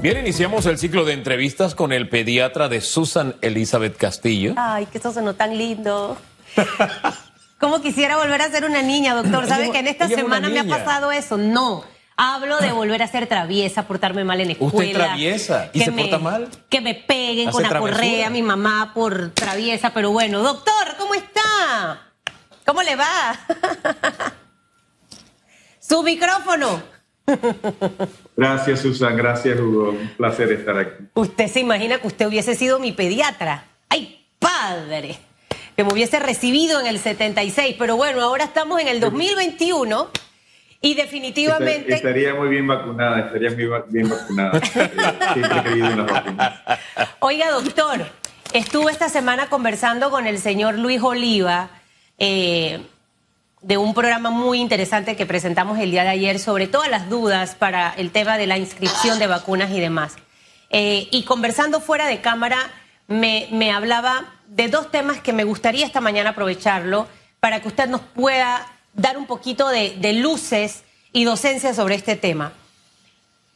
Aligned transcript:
Bien, 0.00 0.16
iniciamos 0.16 0.64
el 0.66 0.78
ciclo 0.78 1.04
de 1.04 1.12
entrevistas 1.12 1.74
con 1.74 1.92
el 1.92 2.08
pediatra 2.08 2.68
de 2.68 2.80
Susan 2.80 3.34
Elizabeth 3.40 3.96
Castillo. 3.96 4.54
Ay, 4.56 4.86
que 4.86 4.98
eso 4.98 5.12
sonó 5.12 5.34
tan 5.34 5.58
lindo. 5.58 6.16
¿Cómo 7.58 7.82
quisiera 7.82 8.16
volver 8.16 8.40
a 8.42 8.48
ser 8.48 8.64
una 8.64 8.80
niña, 8.80 9.14
doctor? 9.14 9.48
¿Sabe 9.48 9.72
que 9.72 9.80
en 9.80 9.88
esta 9.88 10.06
semana 10.06 10.48
me 10.50 10.60
ha 10.60 10.64
pasado 10.64 11.10
eso? 11.10 11.36
No. 11.36 11.82
Hablo 12.16 12.58
de 12.58 12.70
volver 12.70 13.02
a 13.02 13.08
ser 13.08 13.26
traviesa, 13.26 13.88
portarme 13.88 14.22
mal 14.22 14.40
en 14.40 14.52
escuela. 14.52 14.76
¿Usted 14.76 14.92
traviesa 14.92 15.70
y 15.72 15.80
se 15.80 15.90
porta 15.90 16.18
mal? 16.18 16.48
Que 16.68 16.80
me 16.80 16.94
peguen 16.94 17.50
con 17.50 17.64
la 17.64 17.78
correa 17.80 18.28
a 18.28 18.30
mi 18.30 18.42
mamá 18.42 18.92
por 18.94 19.30
traviesa, 19.30 19.92
pero 19.92 20.12
bueno. 20.12 20.42
Doctor, 20.42 20.94
¿cómo 20.96 21.14
está? 21.14 22.12
¿Cómo 22.64 22.82
le 22.82 22.94
va? 22.94 23.38
Su 25.80 26.04
micrófono. 26.04 26.97
Gracias, 28.36 28.80
Susan. 28.80 29.16
Gracias, 29.16 29.58
Hugo. 29.58 29.90
Un 29.90 30.08
placer 30.16 30.52
estar 30.52 30.78
aquí. 30.78 31.04
Usted 31.14 31.48
se 31.48 31.60
imagina 31.60 31.98
que 31.98 32.06
usted 32.06 32.26
hubiese 32.26 32.54
sido 32.54 32.78
mi 32.78 32.92
pediatra. 32.92 33.64
¡Ay, 33.88 34.24
padre! 34.38 35.18
Que 35.76 35.84
me 35.84 35.92
hubiese 35.92 36.18
recibido 36.18 36.80
en 36.80 36.86
el 36.86 36.98
76. 36.98 37.76
Pero 37.78 37.96
bueno, 37.96 38.22
ahora 38.22 38.44
estamos 38.44 38.80
en 38.80 38.88
el 38.88 39.00
2021 39.00 40.10
y 40.80 40.94
definitivamente. 40.94 41.94
Estaría 41.94 42.34
muy 42.34 42.48
bien 42.48 42.66
vacunada, 42.66 43.20
estaría 43.20 43.50
muy 43.50 43.82
bien 43.90 44.08
vacunada. 44.08 44.60
Siempre 45.34 45.72
he 45.72 45.94
vacunas. 45.94 46.60
Oiga, 47.20 47.50
doctor, 47.50 48.06
estuve 48.52 48.92
esta 48.92 49.08
semana 49.08 49.48
conversando 49.48 50.10
con 50.10 50.26
el 50.26 50.38
señor 50.38 50.78
Luis 50.78 51.02
Oliva. 51.02 51.70
Eh, 52.18 52.80
de 53.60 53.76
un 53.76 53.94
programa 53.94 54.30
muy 54.30 54.60
interesante 54.60 55.16
que 55.16 55.26
presentamos 55.26 55.78
el 55.78 55.90
día 55.90 56.04
de 56.04 56.10
ayer 56.10 56.38
sobre 56.38 56.66
todas 56.66 56.88
las 56.88 57.08
dudas 57.10 57.54
para 57.54 57.92
el 57.96 58.10
tema 58.10 58.38
de 58.38 58.46
la 58.46 58.58
inscripción 58.58 59.18
de 59.18 59.26
vacunas 59.26 59.70
y 59.70 59.80
demás. 59.80 60.14
Eh, 60.70 61.08
y 61.10 61.24
conversando 61.24 61.80
fuera 61.80 62.06
de 62.06 62.20
cámara, 62.20 62.58
me, 63.06 63.48
me, 63.50 63.72
hablaba 63.72 64.34
de 64.46 64.68
dos 64.68 64.90
temas 64.90 65.20
que 65.20 65.32
me 65.32 65.44
gustaría 65.44 65.86
esta 65.86 66.00
mañana 66.00 66.30
aprovecharlo 66.30 67.08
para 67.40 67.60
que 67.60 67.68
usted 67.68 67.88
nos 67.88 68.02
pueda 68.02 68.66
dar 68.94 69.16
un 69.16 69.26
poquito 69.26 69.68
de, 69.68 69.96
de 69.98 70.12
luces 70.12 70.84
y 71.12 71.24
docencia 71.24 71.74
sobre 71.74 71.94
este 71.94 72.16
tema. 72.16 72.52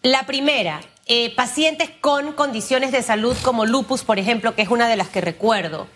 La 0.02 0.24
primera, 0.24 0.80
eh, 1.06 1.34
pacientes 1.34 1.90
con 2.00 2.32
condiciones 2.32 2.92
de 2.92 3.02
salud 3.02 3.36
como 3.42 3.66
lupus, 3.66 4.02
por 4.02 4.18
ejemplo, 4.18 4.54
que 4.54 4.62
es 4.62 4.68
una 4.68 4.88
de 4.88 4.96
las 4.96 5.08
que 5.08 5.20
recuerdo. 5.20 5.86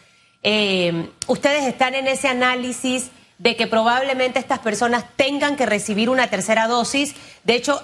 Eh, 0.43 1.11
ustedes 1.27 1.65
están 1.65 1.95
en 1.95 2.07
ese 2.07 2.29
análisis 2.29 3.11
de 3.39 3.57
que 3.57 3.67
probablemente 3.67 4.39
estas 4.39 4.61
personas 4.61 5.05
tengan 5.17 5.57
que 5.57 5.67
recibir 5.67 6.09
una 6.09 6.29
tercera 6.29 6.67
dosis. 6.67 7.15
De 7.45 7.55
hecho, 7.55 7.83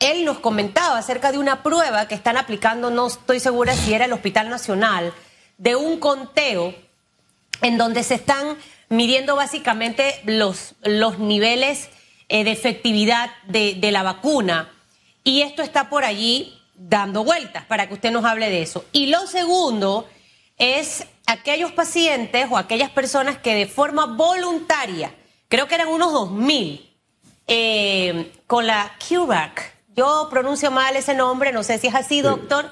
él 0.00 0.24
nos 0.24 0.38
comentaba 0.38 0.98
acerca 0.98 1.32
de 1.32 1.38
una 1.38 1.62
prueba 1.62 2.08
que 2.08 2.14
están 2.14 2.36
aplicando, 2.36 2.90
no 2.90 3.06
estoy 3.06 3.40
segura 3.40 3.74
si 3.74 3.94
era 3.94 4.04
el 4.04 4.12
Hospital 4.12 4.50
Nacional, 4.50 5.12
de 5.58 5.76
un 5.76 5.98
conteo 5.98 6.74
en 7.62 7.78
donde 7.78 8.02
se 8.02 8.14
están 8.14 8.56
midiendo 8.88 9.36
básicamente 9.36 10.20
los, 10.24 10.74
los 10.82 11.18
niveles 11.18 11.88
eh, 12.28 12.44
de 12.44 12.52
efectividad 12.52 13.30
de, 13.46 13.74
de 13.74 13.90
la 13.90 14.02
vacuna. 14.02 14.70
Y 15.22 15.42
esto 15.42 15.62
está 15.62 15.88
por 15.88 16.04
allí 16.04 16.60
dando 16.74 17.24
vueltas 17.24 17.64
para 17.64 17.88
que 17.88 17.94
usted 17.94 18.10
nos 18.10 18.24
hable 18.24 18.50
de 18.50 18.62
eso. 18.62 18.84
Y 18.92 19.06
lo 19.06 19.26
segundo 19.26 20.08
es 20.58 21.06
aquellos 21.26 21.72
pacientes 21.72 22.46
o 22.50 22.56
aquellas 22.56 22.90
personas 22.90 23.38
que 23.38 23.54
de 23.54 23.66
forma 23.66 24.06
voluntaria, 24.06 25.14
creo 25.48 25.66
que 25.66 25.74
eran 25.74 25.88
unos 25.88 26.12
2.000, 26.12 26.80
eh, 27.46 28.32
con 28.46 28.66
la 28.66 28.92
CureVac, 29.06 29.74
yo 29.96 30.28
pronuncio 30.30 30.70
mal 30.70 30.96
ese 30.96 31.14
nombre, 31.14 31.52
no 31.52 31.62
sé 31.62 31.78
si 31.78 31.86
es 31.86 31.94
así, 31.94 32.20
doctor, 32.20 32.70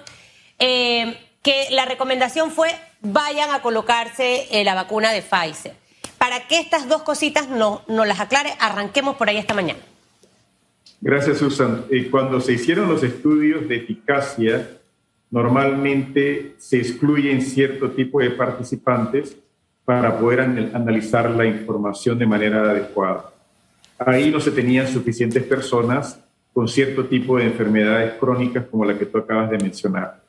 eh, 0.58 1.18
que 1.42 1.68
la 1.70 1.84
recomendación 1.84 2.50
fue 2.50 2.74
vayan 3.00 3.50
a 3.50 3.62
colocarse 3.62 4.46
eh, 4.50 4.64
la 4.64 4.74
vacuna 4.74 5.12
de 5.12 5.22
Pfizer. 5.22 5.74
Para 6.18 6.46
que 6.46 6.60
estas 6.60 6.88
dos 6.88 7.02
cositas 7.02 7.48
no, 7.48 7.82
no 7.88 8.04
las 8.04 8.20
aclare, 8.20 8.54
arranquemos 8.60 9.16
por 9.16 9.28
ahí 9.28 9.38
esta 9.38 9.54
mañana. 9.54 9.80
Gracias, 11.00 11.38
Susan. 11.38 11.84
cuando 12.12 12.40
se 12.40 12.52
hicieron 12.52 12.88
los 12.88 13.02
estudios 13.02 13.68
de 13.68 13.76
eficacia 13.76 14.81
normalmente 15.32 16.52
se 16.58 16.76
excluyen 16.76 17.40
cierto 17.40 17.90
tipo 17.90 18.20
de 18.20 18.30
participantes 18.30 19.36
para 19.84 20.18
poder 20.18 20.40
analizar 20.40 21.30
la 21.30 21.46
información 21.46 22.18
de 22.18 22.26
manera 22.26 22.70
adecuada. 22.70 23.32
Ahí 23.98 24.30
no 24.30 24.40
se 24.40 24.50
tenían 24.50 24.86
suficientes 24.86 25.42
personas 25.42 26.22
con 26.52 26.68
cierto 26.68 27.06
tipo 27.06 27.38
de 27.38 27.44
enfermedades 27.44 28.12
crónicas 28.20 28.66
como 28.70 28.84
la 28.84 28.96
que 28.96 29.06
tú 29.06 29.18
acabas 29.18 29.50
de 29.50 29.58
mencionar. 29.58 30.20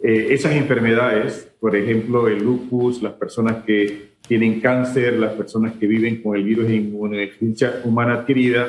Eh, 0.00 0.28
esas 0.30 0.52
enfermedades, 0.52 1.48
por 1.58 1.74
ejemplo, 1.74 2.28
el 2.28 2.44
lupus, 2.44 3.02
las 3.02 3.14
personas 3.14 3.64
que 3.64 4.14
tienen 4.28 4.60
cáncer, 4.60 5.14
las 5.14 5.32
personas 5.32 5.72
que 5.72 5.86
viven 5.88 6.22
con 6.22 6.36
el 6.36 6.44
virus 6.44 6.68
de 6.68 6.76
inmunodeficiencia 6.76 7.80
humana 7.82 8.14
adquirida, 8.14 8.68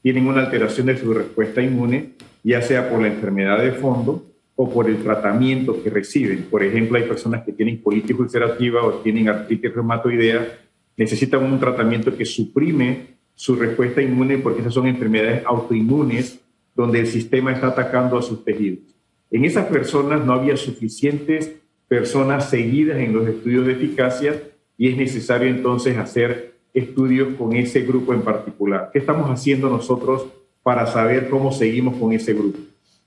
tienen 0.00 0.28
una 0.28 0.42
alteración 0.42 0.86
de 0.86 0.96
su 0.96 1.12
respuesta 1.12 1.60
inmune, 1.60 2.12
ya 2.44 2.62
sea 2.62 2.88
por 2.88 3.00
la 3.00 3.08
enfermedad 3.08 3.60
de 3.60 3.72
fondo 3.72 4.33
o 4.56 4.70
por 4.70 4.88
el 4.88 5.02
tratamiento 5.02 5.82
que 5.82 5.90
reciben. 5.90 6.46
Por 6.50 6.62
ejemplo, 6.62 6.96
hay 6.96 7.04
personas 7.04 7.44
que 7.44 7.52
tienen 7.52 7.78
colitis 7.78 8.18
ulcerativa 8.18 8.84
o 8.84 8.94
tienen 9.00 9.28
artritis 9.28 9.74
reumatoidea, 9.74 10.60
necesitan 10.96 11.44
un 11.44 11.58
tratamiento 11.58 12.16
que 12.16 12.24
suprime 12.24 13.14
su 13.34 13.56
respuesta 13.56 14.00
inmune 14.00 14.38
porque 14.38 14.60
esas 14.60 14.74
son 14.74 14.86
enfermedades 14.86 15.42
autoinmunes 15.44 16.40
donde 16.74 17.00
el 17.00 17.06
sistema 17.06 17.52
está 17.52 17.68
atacando 17.68 18.16
a 18.16 18.22
sus 18.22 18.44
tejidos. 18.44 18.94
En 19.30 19.44
esas 19.44 19.66
personas 19.66 20.24
no 20.24 20.32
había 20.32 20.56
suficientes 20.56 21.56
personas 21.88 22.48
seguidas 22.48 22.98
en 22.98 23.12
los 23.12 23.26
estudios 23.26 23.66
de 23.66 23.72
eficacia 23.72 24.40
y 24.78 24.88
es 24.88 24.96
necesario 24.96 25.48
entonces 25.48 25.96
hacer 25.96 26.54
estudios 26.72 27.34
con 27.36 27.54
ese 27.54 27.82
grupo 27.82 28.14
en 28.14 28.22
particular. 28.22 28.90
¿Qué 28.92 28.98
estamos 28.98 29.28
haciendo 29.30 29.68
nosotros 29.68 30.26
para 30.62 30.86
saber 30.86 31.28
cómo 31.28 31.52
seguimos 31.52 31.96
con 31.96 32.12
ese 32.12 32.34
grupo? 32.34 32.58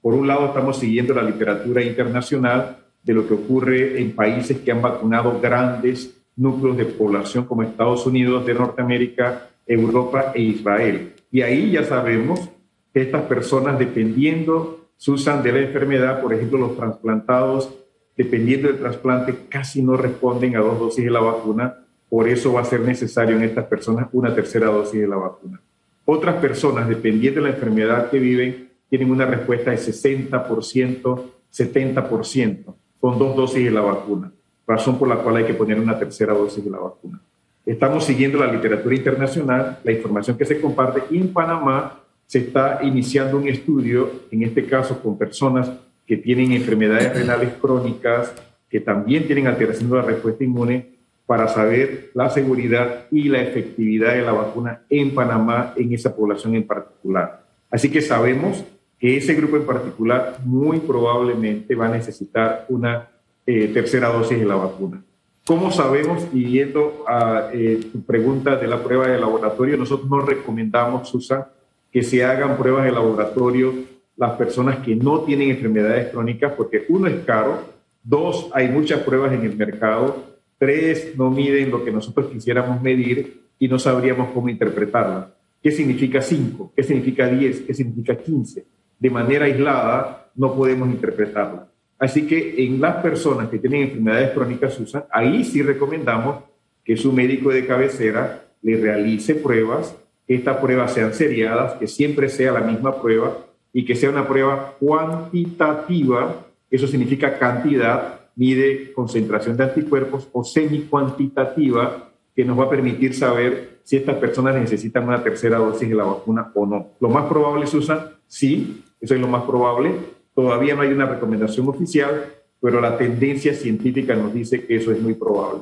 Por 0.01 0.13
un 0.13 0.27
lado, 0.27 0.47
estamos 0.47 0.79
siguiendo 0.79 1.13
la 1.13 1.23
literatura 1.23 1.83
internacional 1.83 2.77
de 3.03 3.13
lo 3.13 3.27
que 3.27 3.33
ocurre 3.33 4.01
en 4.01 4.11
países 4.11 4.59
que 4.59 4.71
han 4.71 4.81
vacunado 4.81 5.39
grandes 5.39 6.17
núcleos 6.35 6.77
de 6.77 6.85
población 6.85 7.45
como 7.45 7.63
Estados 7.63 8.05
Unidos 8.05 8.45
de 8.45 8.53
Norteamérica, 8.53 9.49
Europa 9.65 10.31
e 10.35 10.41
Israel. 10.41 11.13
Y 11.31 11.41
ahí 11.41 11.71
ya 11.71 11.83
sabemos 11.83 12.49
que 12.93 13.01
estas 13.01 13.23
personas, 13.23 13.77
dependiendo, 13.79 14.87
usan 15.07 15.43
de 15.43 15.51
la 15.51 15.59
enfermedad, 15.59 16.21
por 16.21 16.33
ejemplo, 16.33 16.59
los 16.59 16.75
trasplantados, 16.75 17.73
dependiendo 18.15 18.67
del 18.67 18.79
trasplante, 18.79 19.35
casi 19.49 19.81
no 19.81 19.95
responden 19.97 20.55
a 20.55 20.59
dos 20.59 20.79
dosis 20.79 21.05
de 21.05 21.11
la 21.11 21.19
vacuna. 21.19 21.75
Por 22.09 22.27
eso 22.27 22.53
va 22.53 22.61
a 22.61 22.65
ser 22.65 22.81
necesario 22.81 23.35
en 23.35 23.43
estas 23.43 23.65
personas 23.65 24.07
una 24.13 24.33
tercera 24.33 24.67
dosis 24.67 25.01
de 25.01 25.07
la 25.07 25.17
vacuna. 25.17 25.59
Otras 26.05 26.35
personas, 26.35 26.87
dependiendo 26.87 27.41
de 27.41 27.49
la 27.49 27.55
enfermedad 27.55 28.09
que 28.09 28.19
viven, 28.19 28.66
tienen 28.89 29.11
una 29.11 29.25
respuesta 29.25 29.71
de 29.71 29.77
60%, 29.77 31.21
70% 31.51 32.75
con 32.99 33.19
dos 33.19 33.35
dosis 33.35 33.65
de 33.65 33.71
la 33.71 33.81
vacuna, 33.81 34.31
razón 34.65 34.97
por 34.97 35.07
la 35.07 35.17
cual 35.17 35.37
hay 35.37 35.45
que 35.45 35.53
poner 35.53 35.79
una 35.79 35.97
tercera 35.97 36.33
dosis 36.33 36.63
de 36.63 36.71
la 36.71 36.79
vacuna. 36.79 37.21
Estamos 37.65 38.05
siguiendo 38.05 38.39
la 38.39 38.51
literatura 38.51 38.95
internacional, 38.95 39.79
la 39.83 39.91
información 39.91 40.37
que 40.37 40.45
se 40.45 40.61
comparte 40.61 41.03
y 41.13 41.17
en 41.17 41.33
Panamá 41.33 41.99
se 42.25 42.39
está 42.39 42.79
iniciando 42.81 43.37
un 43.37 43.47
estudio, 43.47 44.09
en 44.31 44.43
este 44.43 44.65
caso 44.65 45.01
con 45.01 45.17
personas 45.17 45.71
que 46.05 46.17
tienen 46.17 46.53
enfermedades 46.53 47.13
renales 47.13 47.53
crónicas, 47.61 48.33
que 48.69 48.79
también 48.79 49.25
tienen 49.25 49.47
alteración 49.47 49.89
de 49.89 49.97
la 49.97 50.01
respuesta 50.01 50.43
inmune, 50.43 50.97
para 51.25 51.49
saber 51.49 52.11
la 52.13 52.29
seguridad 52.29 53.05
y 53.11 53.27
la 53.27 53.41
efectividad 53.41 54.13
de 54.13 54.21
la 54.21 54.31
vacuna 54.31 54.83
en 54.89 55.13
Panamá, 55.13 55.73
en 55.75 55.93
esa 55.93 56.15
población 56.15 56.55
en 56.55 56.65
particular. 56.65 57.43
Así 57.69 57.91
que 57.91 58.01
sabemos 58.01 58.63
ese 58.99 59.35
grupo 59.35 59.57
en 59.57 59.65
particular 59.65 60.39
muy 60.43 60.79
probablemente 60.79 61.75
va 61.75 61.87
a 61.87 61.91
necesitar 61.91 62.65
una 62.69 63.07
eh, 63.45 63.67
tercera 63.67 64.09
dosis 64.09 64.39
de 64.39 64.45
la 64.45 64.55
vacuna. 64.55 65.03
¿Cómo 65.45 65.71
sabemos? 65.71 66.27
Y 66.33 66.45
yendo 66.45 67.05
a 67.07 67.51
eh, 67.53 67.79
tu 67.91 68.01
pregunta 68.01 68.57
de 68.57 68.67
la 68.67 68.83
prueba 68.83 69.07
de 69.07 69.19
laboratorio, 69.19 69.77
nosotros 69.77 70.09
no 70.09 70.19
recomendamos, 70.19 71.07
Susan, 71.07 71.45
que 71.91 72.03
se 72.03 72.25
hagan 72.25 72.57
pruebas 72.57 72.83
de 72.85 72.91
laboratorio 72.91 73.73
las 74.17 74.31
personas 74.31 74.79
que 74.79 74.95
no 74.95 75.21
tienen 75.21 75.51
enfermedades 75.51 76.09
crónicas, 76.09 76.53
porque 76.53 76.85
uno 76.89 77.07
es 77.07 77.23
caro, 77.23 77.61
dos, 78.03 78.49
hay 78.53 78.67
muchas 78.67 79.01
pruebas 79.01 79.31
en 79.31 79.43
el 79.43 79.55
mercado, 79.55 80.23
tres, 80.57 81.13
no 81.15 81.29
miden 81.29 81.71
lo 81.71 81.85
que 81.85 81.91
nosotros 81.91 82.27
quisiéramos 82.27 82.81
medir 82.81 83.43
y 83.59 83.67
no 83.67 83.79
sabríamos 83.79 84.31
cómo 84.33 84.49
interpretarlas. 84.49 85.27
¿Qué 85.61 85.71
significa 85.71 86.21
cinco? 86.21 86.73
¿Qué 86.75 86.83
significa 86.83 87.27
diez? 87.27 87.61
¿Qué 87.61 87.73
significa 87.73 88.15
quince? 88.15 88.65
De 88.99 89.09
manera 89.09 89.45
aislada 89.45 90.29
no 90.35 90.53
podemos 90.53 90.87
interpretarla. 90.89 91.67
Así 91.99 92.27
que 92.27 92.63
en 92.63 92.79
las 92.79 92.97
personas 92.97 93.49
que 93.49 93.57
tienen 93.57 93.83
enfermedades 93.83 94.31
crónicas 94.31 94.79
usan, 94.79 95.05
ahí 95.11 95.43
sí 95.43 95.61
recomendamos 95.63 96.43
que 96.83 96.95
su 96.95 97.11
médico 97.11 97.49
de 97.49 97.65
cabecera 97.65 98.45
le 98.61 98.77
realice 98.77 99.35
pruebas, 99.35 99.95
que 100.27 100.35
estas 100.35 100.57
pruebas 100.57 100.93
sean 100.93 101.13
seriadas, 101.13 101.73
que 101.73 101.87
siempre 101.87 102.29
sea 102.29 102.51
la 102.51 102.61
misma 102.61 103.01
prueba 103.01 103.37
y 103.73 103.83
que 103.83 103.95
sea 103.95 104.09
una 104.09 104.27
prueba 104.27 104.75
cuantitativa, 104.79 106.45
eso 106.69 106.87
significa 106.87 107.37
cantidad, 107.37 108.19
mide 108.35 108.93
concentración 108.93 109.57
de 109.57 109.63
anticuerpos, 109.63 110.27
o 110.31 110.43
semi-cuantitativa, 110.43 112.11
que 112.35 112.45
nos 112.45 112.59
va 112.59 112.65
a 112.65 112.69
permitir 112.69 113.15
saber 113.15 113.79
si 113.83 113.97
estas 113.97 114.17
personas 114.17 114.55
necesitan 114.55 115.07
una 115.07 115.23
tercera 115.23 115.57
dosis 115.57 115.89
de 115.89 115.95
la 115.95 116.03
vacuna 116.03 116.51
o 116.53 116.65
no. 116.65 116.89
Lo 116.99 117.09
más 117.09 117.25
probable, 117.25 117.65
Susan, 117.65 118.11
sí, 118.27 118.83
eso 118.99 119.15
es 119.15 119.21
lo 119.21 119.27
más 119.27 119.43
probable. 119.43 119.91
Todavía 120.33 120.75
no 120.75 120.81
hay 120.81 120.89
una 120.89 121.05
recomendación 121.05 121.67
oficial, 121.67 122.25
pero 122.61 122.81
la 122.81 122.97
tendencia 122.97 123.53
científica 123.53 124.15
nos 124.15 124.33
dice 124.33 124.65
que 124.65 124.75
eso 124.75 124.91
es 124.91 125.01
muy 125.01 125.13
probable. 125.13 125.61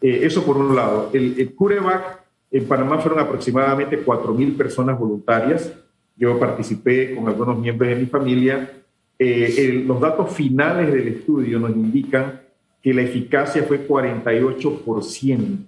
Eh, 0.00 0.20
eso 0.22 0.44
por 0.44 0.56
un 0.56 0.74
lado. 0.74 1.10
El, 1.12 1.34
el 1.38 1.54
CureVac 1.54 2.28
en 2.50 2.64
Panamá 2.66 2.98
fueron 2.98 3.20
aproximadamente 3.20 4.04
4.000 4.04 4.56
personas 4.56 4.98
voluntarias. 4.98 5.72
Yo 6.16 6.38
participé 6.38 7.14
con 7.14 7.28
algunos 7.28 7.58
miembros 7.58 7.88
de 7.90 7.96
mi 7.96 8.06
familia. 8.06 8.72
Eh, 9.18 9.84
los 9.86 10.00
datos 10.00 10.32
finales 10.32 10.92
del 10.92 11.08
estudio 11.08 11.58
nos 11.58 11.70
indican 11.70 12.40
que 12.82 12.94
la 12.94 13.02
eficacia 13.02 13.64
fue 13.64 13.86
48%. 13.86 15.58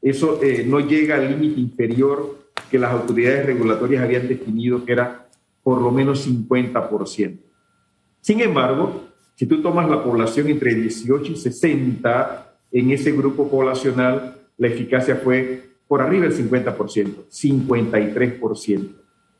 Eso 0.00 0.40
eh, 0.42 0.64
no 0.66 0.80
llega 0.80 1.16
al 1.16 1.30
límite 1.30 1.60
inferior 1.60 2.38
que 2.70 2.78
las 2.78 2.92
autoridades 2.92 3.46
regulatorias 3.46 4.04
habían 4.04 4.28
definido 4.28 4.84
que 4.84 4.92
era 4.92 5.27
por 5.68 5.82
lo 5.82 5.90
menos 5.90 6.26
50%. 6.26 7.40
Sin 8.22 8.40
embargo, 8.40 9.02
si 9.34 9.44
tú 9.44 9.60
tomas 9.60 9.86
la 9.90 10.02
población 10.02 10.48
entre 10.48 10.74
18 10.74 11.32
y 11.32 11.36
60, 11.36 12.54
en 12.72 12.90
ese 12.90 13.12
grupo 13.12 13.50
poblacional 13.50 14.38
la 14.56 14.66
eficacia 14.66 15.16
fue 15.16 15.68
por 15.86 16.00
arriba 16.00 16.24
del 16.24 16.34
50%, 16.34 17.28
53% 17.28 18.88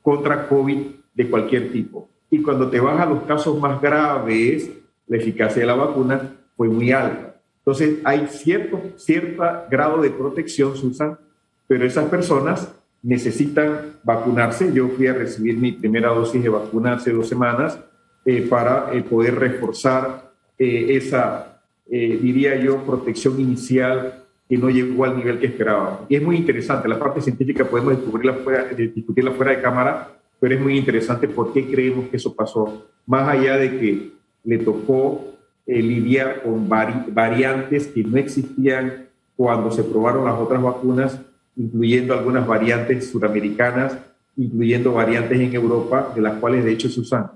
contra 0.02 0.46
COVID 0.50 0.78
de 1.14 1.30
cualquier 1.30 1.72
tipo. 1.72 2.10
Y 2.30 2.42
cuando 2.42 2.68
te 2.68 2.78
vas 2.78 3.00
a 3.00 3.06
los 3.06 3.22
casos 3.22 3.58
más 3.58 3.80
graves, 3.80 4.70
la 5.06 5.16
eficacia 5.16 5.60
de 5.60 5.66
la 5.66 5.76
vacuna 5.76 6.36
fue 6.58 6.68
muy 6.68 6.92
alta. 6.92 7.40
Entonces, 7.60 8.00
hay 8.04 8.26
cierto 8.26 8.82
cierto 8.96 9.42
grado 9.70 10.02
de 10.02 10.10
protección, 10.10 10.76
Susan, 10.76 11.18
pero 11.66 11.86
esas 11.86 12.04
personas 12.10 12.70
necesitan 13.02 13.98
vacunarse. 14.02 14.72
Yo 14.72 14.88
fui 14.88 15.06
a 15.06 15.14
recibir 15.14 15.56
mi 15.56 15.72
primera 15.72 16.10
dosis 16.10 16.42
de 16.42 16.48
vacuna 16.48 16.94
hace 16.94 17.12
dos 17.12 17.28
semanas 17.28 17.78
eh, 18.24 18.46
para 18.48 18.92
eh, 18.92 19.02
poder 19.02 19.36
reforzar 19.36 20.32
eh, 20.58 20.96
esa, 20.96 21.60
diría 21.86 22.56
yo, 22.56 22.84
protección 22.84 23.40
inicial 23.40 24.24
que 24.48 24.58
no 24.58 24.68
llegó 24.68 25.04
al 25.04 25.16
nivel 25.16 25.38
que 25.38 25.46
esperábamos. 25.46 26.00
Y 26.08 26.16
es 26.16 26.22
muy 26.22 26.36
interesante, 26.36 26.88
la 26.88 26.98
parte 26.98 27.20
científica 27.20 27.64
podemos 27.64 27.96
descubrirla 27.96 28.34
fuera, 28.34 28.64
discutirla 28.64 29.30
fuera 29.32 29.52
de 29.52 29.62
cámara, 29.62 30.08
pero 30.40 30.54
es 30.54 30.60
muy 30.60 30.76
interesante 30.76 31.28
por 31.28 31.52
qué 31.52 31.66
creemos 31.66 32.08
que 32.08 32.16
eso 32.16 32.34
pasó, 32.34 32.86
más 33.06 33.28
allá 33.28 33.56
de 33.56 33.78
que 33.78 34.12
le 34.44 34.58
tocó 34.58 35.34
lidiar 35.66 36.42
con 36.42 36.68
variantes 36.68 37.88
que 37.88 38.02
no 38.02 38.16
existían 38.16 39.08
cuando 39.36 39.70
se 39.70 39.84
probaron 39.84 40.24
las 40.24 40.38
otras 40.38 40.62
vacunas, 40.62 41.20
incluyendo 41.58 42.14
algunas 42.14 42.46
variantes 42.46 43.10
suramericanas, 43.10 43.98
incluyendo 44.36 44.92
variantes 44.92 45.38
en 45.40 45.52
Europa, 45.52 46.12
de 46.14 46.22
las 46.22 46.38
cuales 46.38 46.64
de 46.64 46.72
hecho 46.72 46.88
se 46.88 47.00
usan. 47.00 47.32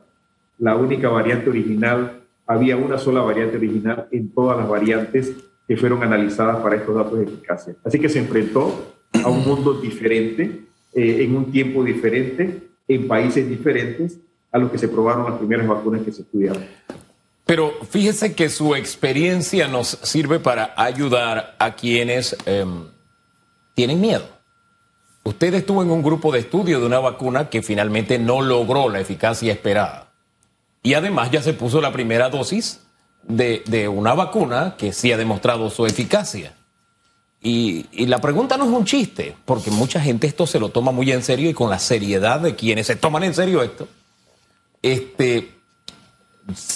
La 0.58 0.76
única 0.76 1.08
variante 1.08 1.50
original, 1.50 2.20
había 2.46 2.76
una 2.76 2.98
sola 2.98 3.20
variante 3.20 3.56
original 3.56 4.06
en 4.12 4.30
todas 4.30 4.58
las 4.58 4.68
variantes 4.68 5.32
que 5.66 5.76
fueron 5.76 6.02
analizadas 6.02 6.58
para 6.58 6.76
estos 6.76 6.94
datos 6.94 7.18
de 7.18 7.24
eficacia. 7.24 7.74
Así 7.84 7.98
que 7.98 8.08
se 8.08 8.20
enfrentó 8.20 8.94
a 9.24 9.28
un 9.28 9.44
mundo 9.44 9.74
diferente, 9.74 10.62
eh, 10.94 11.24
en 11.24 11.36
un 11.36 11.50
tiempo 11.50 11.82
diferente, 11.82 12.62
en 12.86 13.08
países 13.08 13.48
diferentes 13.48 14.18
a 14.50 14.58
los 14.58 14.70
que 14.70 14.78
se 14.78 14.88
probaron 14.88 15.24
las 15.24 15.38
primeras 15.38 15.66
vacunas 15.66 16.02
que 16.02 16.12
se 16.12 16.22
estudiaron. 16.22 16.62
Pero 17.44 17.72
fíjese 17.88 18.34
que 18.34 18.48
su 18.48 18.74
experiencia 18.76 19.66
nos 19.66 19.98
sirve 20.02 20.38
para 20.38 20.74
ayudar 20.76 21.56
a 21.58 21.74
quienes 21.74 22.36
em, 22.46 22.84
tienen 23.74 24.00
miedo. 24.00 24.26
Usted 25.24 25.54
estuvo 25.54 25.82
en 25.82 25.90
un 25.90 26.02
grupo 26.02 26.32
de 26.32 26.40
estudio 26.40 26.80
de 26.80 26.86
una 26.86 26.98
vacuna 26.98 27.48
que 27.48 27.62
finalmente 27.62 28.18
no 28.18 28.40
logró 28.40 28.88
la 28.88 29.00
eficacia 29.00 29.52
esperada. 29.52 30.12
Y 30.82 30.94
además 30.94 31.30
ya 31.30 31.42
se 31.42 31.52
puso 31.52 31.80
la 31.80 31.92
primera 31.92 32.28
dosis 32.28 32.80
de, 33.22 33.88
una 33.88 34.14
vacuna 34.14 34.74
que 34.76 34.92
sí 34.92 35.12
ha 35.12 35.16
demostrado 35.16 35.70
su 35.70 35.86
eficacia. 35.86 36.54
Y, 37.40 38.06
la 38.06 38.20
pregunta 38.20 38.56
no 38.56 38.64
es 38.64 38.70
un 38.70 38.84
chiste, 38.84 39.36
porque 39.44 39.70
mucha 39.70 40.00
gente 40.00 40.26
esto 40.26 40.46
se 40.46 40.58
lo 40.58 40.70
toma 40.70 40.90
muy 40.90 41.10
en 41.12 41.22
serio 41.22 41.48
y 41.48 41.54
con 41.54 41.70
la 41.70 41.78
seriedad 41.78 42.40
de 42.40 42.56
quienes 42.56 42.88
se 42.88 42.96
toman 42.96 43.22
en 43.22 43.34
serio 43.34 43.62
esto. 43.62 43.88
Este, 44.80 45.54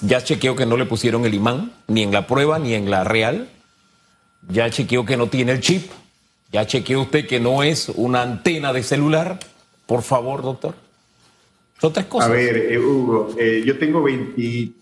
ya 0.03 0.23
chequeo 0.23 0.55
que 0.55 0.67
no 0.67 0.77
le 0.77 0.87
pusieron 0.87 1.25
el 1.25 1.35
imán, 1.35 1.73
ni 1.89 2.03
en 2.05 2.13
la 2.13 2.29
prueba, 2.29 2.61
ni 2.61 2.75
en 2.75 2.91
la 2.91 3.03
real. 3.03 3.49
Ya 4.49 4.71
chequeo 4.71 5.05
que 5.05 5.17
no 5.17 5.27
tiene 5.27 5.53
el 5.53 5.61
chip. 5.61 5.91
Ya 6.53 6.67
chequeó 6.67 7.03
usted 7.03 7.27
que 7.27 7.41
no 7.41 7.63
es 7.63 7.89
una 7.89 8.23
antena 8.23 8.73
de 8.73 8.83
celular. 8.83 9.39
Por 9.87 10.03
favor, 10.03 10.43
doctor. 10.43 10.75
Son 11.81 11.93
tres 11.93 12.07
cosas. 12.07 12.31
A 12.31 12.33
ver, 12.33 12.57
eh, 12.57 12.79
Hugo, 12.79 13.35
eh, 13.39 13.63
yo 13.65 13.79
tengo 13.79 14.03
20 14.03 14.73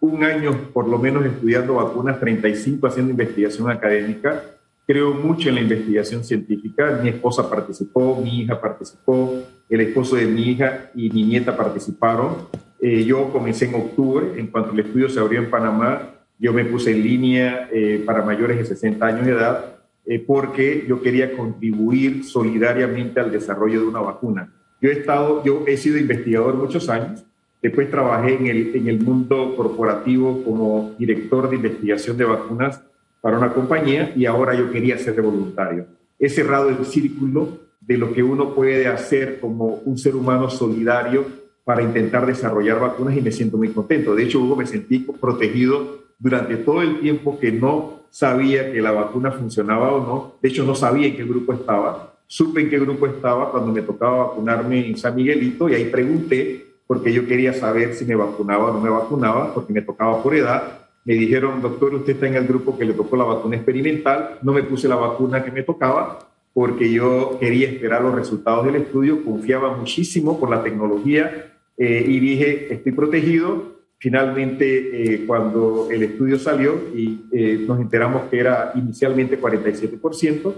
un 0.00 0.22
año 0.22 0.70
por 0.72 0.86
lo 0.86 0.98
menos 0.98 1.24
estudiando 1.24 1.74
vacunas, 1.74 2.20
35 2.20 2.86
haciendo 2.86 3.10
investigación 3.10 3.70
académica. 3.70 4.42
Creo 4.86 5.14
mucho 5.14 5.48
en 5.48 5.54
la 5.54 5.62
investigación 5.62 6.22
científica. 6.22 7.00
Mi 7.02 7.08
esposa 7.08 7.48
participó, 7.48 8.20
mi 8.22 8.42
hija 8.42 8.60
participó, 8.60 9.42
el 9.68 9.80
esposo 9.80 10.16
de 10.16 10.26
mi 10.26 10.50
hija 10.50 10.90
y 10.94 11.08
mi 11.08 11.24
nieta 11.24 11.56
participaron. 11.56 12.48
Eh, 12.80 13.02
yo 13.04 13.32
comencé 13.32 13.64
en 13.64 13.76
octubre, 13.76 14.38
en 14.38 14.48
cuanto 14.48 14.72
el 14.72 14.80
estudio 14.80 15.08
se 15.08 15.18
abrió 15.18 15.40
en 15.40 15.50
Panamá, 15.50 16.10
yo 16.38 16.52
me 16.52 16.66
puse 16.66 16.90
en 16.90 17.02
línea 17.02 17.68
eh, 17.72 18.02
para 18.04 18.22
mayores 18.22 18.58
de 18.58 18.64
60 18.66 19.06
años 19.06 19.24
de 19.24 19.32
edad 19.32 19.73
eh, 20.06 20.18
porque 20.18 20.84
yo 20.88 21.00
quería 21.00 21.36
contribuir 21.36 22.24
solidariamente 22.24 23.20
al 23.20 23.32
desarrollo 23.32 23.80
de 23.80 23.86
una 23.86 24.00
vacuna. 24.00 24.52
Yo 24.80 24.90
he 24.90 24.92
estado, 24.92 25.42
yo 25.44 25.64
he 25.66 25.76
sido 25.76 25.98
investigador 25.98 26.54
muchos 26.54 26.88
años, 26.88 27.24
Después 27.64 27.90
trabajé 27.90 28.34
en 28.34 28.46
el, 28.46 28.76
en 28.76 28.88
el 28.88 29.00
mundo 29.00 29.56
corporativo 29.56 30.44
como 30.44 30.94
director 30.98 31.48
de 31.48 31.56
investigación 31.56 32.18
de 32.18 32.26
vacunas 32.26 32.82
para 33.22 33.38
una 33.38 33.54
compañía 33.54 34.12
y 34.14 34.26
ahora 34.26 34.54
yo 34.54 34.70
quería 34.70 34.98
ser 34.98 35.22
voluntario. 35.22 35.86
He 36.18 36.28
cerrado 36.28 36.68
el 36.68 36.84
círculo 36.84 37.60
de 37.80 37.96
lo 37.96 38.12
que 38.12 38.22
uno 38.22 38.54
puede 38.54 38.86
hacer 38.86 39.40
como 39.40 39.76
un 39.86 39.96
ser 39.96 40.14
humano 40.14 40.50
solidario 40.50 41.24
para 41.64 41.82
intentar 41.82 42.26
desarrollar 42.26 42.80
vacunas 42.80 43.16
y 43.16 43.22
me 43.22 43.32
siento 43.32 43.56
muy 43.56 43.70
contento. 43.70 44.14
De 44.14 44.24
hecho, 44.24 44.40
Hugo, 44.40 44.56
me 44.56 44.66
sentí 44.66 44.98
protegido 44.98 46.00
durante 46.18 46.56
todo 46.56 46.82
el 46.82 47.00
tiempo 47.00 47.40
que 47.40 47.50
no 47.50 48.03
sabía 48.14 48.70
que 48.70 48.80
la 48.80 48.92
vacuna 48.92 49.32
funcionaba 49.32 49.90
o 49.92 49.98
no. 49.98 50.34
De 50.40 50.48
hecho, 50.48 50.64
no 50.64 50.76
sabía 50.76 51.08
en 51.08 51.16
qué 51.16 51.24
grupo 51.24 51.52
estaba. 51.52 52.14
Supe 52.28 52.60
en 52.60 52.70
qué 52.70 52.78
grupo 52.78 53.08
estaba 53.08 53.50
cuando 53.50 53.72
me 53.72 53.82
tocaba 53.82 54.26
vacunarme 54.26 54.86
en 54.86 54.96
San 54.96 55.16
Miguelito 55.16 55.68
y 55.68 55.74
ahí 55.74 55.86
pregunté 55.86 56.64
porque 56.86 57.12
yo 57.12 57.26
quería 57.26 57.52
saber 57.52 57.92
si 57.92 58.04
me 58.04 58.14
vacunaba 58.14 58.70
o 58.70 58.72
no 58.72 58.80
me 58.80 58.88
vacunaba, 58.88 59.52
porque 59.52 59.72
me 59.72 59.82
tocaba 59.82 60.22
por 60.22 60.32
edad. 60.36 60.86
Me 61.04 61.14
dijeron, 61.14 61.60
doctor, 61.60 61.92
usted 61.92 62.12
está 62.12 62.28
en 62.28 62.36
el 62.36 62.46
grupo 62.46 62.78
que 62.78 62.84
le 62.84 62.92
tocó 62.92 63.16
la 63.16 63.24
vacuna 63.24 63.56
experimental. 63.56 64.38
No 64.42 64.52
me 64.52 64.62
puse 64.62 64.86
la 64.86 64.94
vacuna 64.94 65.42
que 65.42 65.50
me 65.50 65.64
tocaba 65.64 66.20
porque 66.52 66.92
yo 66.92 67.36
quería 67.40 67.68
esperar 67.68 68.02
los 68.02 68.14
resultados 68.14 68.64
del 68.64 68.76
estudio, 68.76 69.24
confiaba 69.24 69.76
muchísimo 69.76 70.38
por 70.38 70.50
la 70.50 70.62
tecnología 70.62 71.52
eh, 71.76 72.04
y 72.06 72.20
dije, 72.20 72.72
estoy 72.72 72.92
protegido. 72.92 73.73
Finalmente, 74.04 75.14
eh, 75.14 75.24
cuando 75.26 75.88
el 75.90 76.02
estudio 76.02 76.38
salió 76.38 76.74
y 76.94 77.24
eh, 77.32 77.64
nos 77.66 77.80
enteramos 77.80 78.24
que 78.30 78.38
era 78.38 78.72
inicialmente 78.74 79.40
47%, 79.40 80.54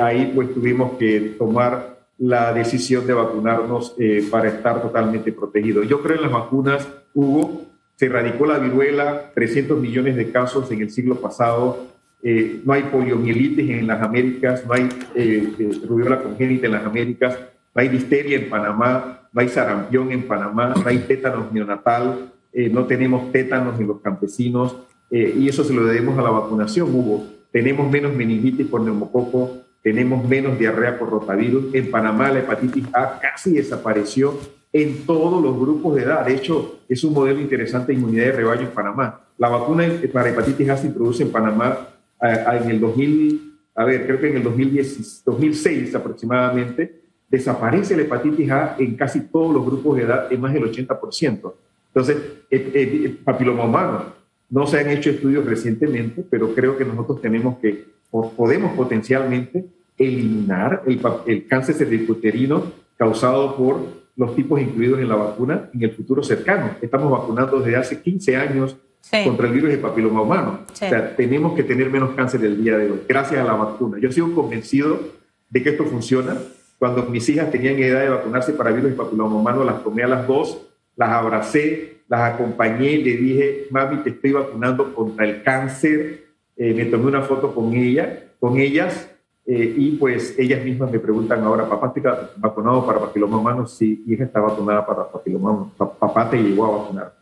ahí 0.00 0.32
pues 0.34 0.52
tuvimos 0.52 0.98
que 0.98 1.36
tomar 1.38 1.96
la 2.18 2.52
decisión 2.52 3.06
de 3.06 3.12
vacunarnos 3.12 3.94
eh, 4.00 4.26
para 4.28 4.48
estar 4.48 4.82
totalmente 4.82 5.32
protegidos. 5.32 5.86
Yo 5.86 6.02
creo 6.02 6.16
en 6.16 6.22
las 6.22 6.32
vacunas, 6.32 6.88
Hugo, 7.14 7.66
se 7.94 8.06
erradicó 8.06 8.46
la 8.46 8.58
viruela, 8.58 9.30
300 9.32 9.78
millones 9.78 10.16
de 10.16 10.32
casos 10.32 10.68
en 10.72 10.80
el 10.80 10.90
siglo 10.90 11.20
pasado, 11.20 11.86
eh, 12.20 12.62
no 12.64 12.72
hay 12.72 12.82
poliomielitis 12.84 13.70
en 13.70 13.86
las 13.86 14.02
Américas, 14.02 14.64
no 14.66 14.74
hay 14.74 14.88
eh, 15.14 15.70
rubiola 15.86 16.20
congénita 16.20 16.66
en 16.66 16.72
las 16.72 16.84
Américas, 16.84 17.38
no 17.72 17.80
hay 17.80 17.88
disteria 17.88 18.38
en 18.38 18.50
Panamá, 18.50 19.28
no 19.32 19.40
hay 19.40 19.48
sarampión 19.48 20.10
en 20.10 20.22
Panamá, 20.26 20.74
no 20.74 20.88
hay 20.88 20.98
tétanos 20.98 21.52
neonatal, 21.52 22.32
no 22.72 22.86
tenemos 22.86 23.30
tétanos 23.32 23.78
en 23.78 23.86
los 23.86 24.00
campesinos, 24.00 24.76
y 25.10 25.48
eso 25.48 25.62
se 25.62 25.74
lo 25.74 25.84
debemos 25.84 26.18
a 26.18 26.22
la 26.22 26.30
vacunación, 26.30 26.94
Hugo. 26.94 27.24
Tenemos 27.52 27.90
menos 27.90 28.14
meningitis 28.14 28.66
por 28.66 28.80
neumococo, 28.80 29.58
tenemos 29.82 30.26
menos 30.28 30.58
diarrea 30.58 30.98
por 30.98 31.10
rotavirus. 31.10 31.72
En 31.74 31.90
Panamá 31.90 32.30
la 32.30 32.40
hepatitis 32.40 32.86
A 32.92 33.18
casi 33.20 33.52
desapareció 33.52 34.38
en 34.72 35.06
todos 35.06 35.42
los 35.42 35.58
grupos 35.58 35.94
de 35.94 36.02
edad. 36.02 36.26
De 36.26 36.34
hecho, 36.34 36.80
es 36.88 37.04
un 37.04 37.14
modelo 37.14 37.40
interesante 37.40 37.92
de 37.92 37.98
inmunidad 37.98 38.24
de 38.24 38.32
rebaño 38.32 38.62
en 38.62 38.74
Panamá. 38.74 39.20
La 39.38 39.48
vacuna 39.48 39.84
para 40.12 40.30
hepatitis 40.30 40.68
A 40.70 40.76
se 40.76 40.88
introduce 40.88 41.22
en 41.22 41.30
Panamá 41.30 41.88
en 42.20 42.70
el 42.70 42.80
2000, 42.80 43.58
a 43.74 43.84
ver, 43.84 44.06
creo 44.06 44.20
que 44.20 44.28
en 44.28 44.36
el 44.38 44.42
2006 44.42 45.94
aproximadamente. 45.94 47.02
desaparece 47.28 47.96
la 47.96 48.02
hepatitis 48.02 48.50
A 48.50 48.76
en 48.78 48.96
casi 48.96 49.20
todos 49.20 49.52
los 49.52 49.64
grupos 49.64 49.96
de 49.96 50.04
edad, 50.04 50.32
en 50.32 50.40
más 50.40 50.52
del 50.52 50.64
80%. 50.64 51.52
Entonces, 51.96 52.18
el 52.50 53.18
papiloma 53.24 53.64
humano, 53.64 54.04
no 54.50 54.66
se 54.66 54.78
han 54.78 54.90
hecho 54.90 55.08
estudios 55.08 55.46
recientemente, 55.46 56.22
pero 56.28 56.54
creo 56.54 56.76
que 56.76 56.84
nosotros 56.84 57.22
tenemos 57.22 57.56
que, 57.58 57.86
podemos 58.10 58.76
potencialmente 58.76 59.64
eliminar 59.96 60.82
el, 60.86 61.00
el 61.26 61.46
cáncer 61.46 61.74
cervicuterino 61.74 62.70
causado 62.98 63.56
por 63.56 63.80
los 64.14 64.36
tipos 64.36 64.60
incluidos 64.60 65.00
en 65.00 65.08
la 65.08 65.16
vacuna 65.16 65.70
en 65.72 65.84
el 65.84 65.92
futuro 65.92 66.22
cercano. 66.22 66.72
Estamos 66.82 67.10
vacunando 67.10 67.60
desde 67.60 67.76
hace 67.76 68.02
15 68.02 68.36
años 68.36 68.76
contra 69.24 69.46
el 69.46 69.54
virus 69.54 69.70
de 69.70 69.78
papiloma 69.78 70.20
humano. 70.20 70.60
O 70.70 70.76
sea, 70.76 71.16
tenemos 71.16 71.54
que 71.54 71.62
tener 71.62 71.88
menos 71.88 72.10
cáncer 72.10 72.44
el 72.44 72.62
día 72.62 72.76
de 72.76 72.90
hoy, 72.90 73.00
gracias 73.08 73.40
a 73.40 73.44
la 73.44 73.54
vacuna. 73.54 73.98
Yo 73.98 74.12
sigo 74.12 74.34
convencido 74.34 75.00
de 75.48 75.62
que 75.62 75.70
esto 75.70 75.84
funciona. 75.84 76.36
Cuando 76.78 77.04
mis 77.04 77.26
hijas 77.30 77.50
tenían 77.50 77.78
edad 77.78 78.02
de 78.02 78.10
vacunarse 78.10 78.52
para 78.52 78.70
virus 78.70 78.90
de 78.90 78.96
papiloma 78.96 79.36
humano, 79.36 79.64
las 79.64 79.82
tomé 79.82 80.02
a 80.02 80.08
las 80.08 80.26
dos, 80.26 80.60
las 80.96 81.10
abracé, 81.10 81.98
las 82.08 82.34
acompañé 82.34 82.98
le 82.98 83.16
dije, 83.16 83.66
mami, 83.70 83.98
te 83.98 84.10
estoy 84.10 84.32
vacunando 84.32 84.94
contra 84.94 85.24
el 85.24 85.42
cáncer. 85.42 86.26
Eh, 86.56 86.72
me 86.72 86.86
tomé 86.86 87.06
una 87.06 87.22
foto 87.22 87.54
con 87.54 87.74
ella, 87.74 88.30
con 88.40 88.58
ellas, 88.58 89.10
eh, 89.46 89.74
y 89.76 89.90
pues 89.92 90.34
ellas 90.38 90.64
mismas 90.64 90.90
me 90.90 90.98
preguntan 90.98 91.44
ahora, 91.44 91.68
papá 91.68 91.92
está 91.94 92.30
vacunado 92.36 92.84
para 92.86 92.98
papiloma 92.98 93.36
humano, 93.36 93.66
sí, 93.66 94.02
hija 94.06 94.24
está 94.24 94.40
vacunada 94.40 94.84
para 94.86 95.10
papiloma 95.10 95.50
humano, 95.50 95.72
papá 95.76 96.30
te 96.30 96.38
llegó 96.38 96.64
a 96.66 96.78
vacunar. 96.78 97.14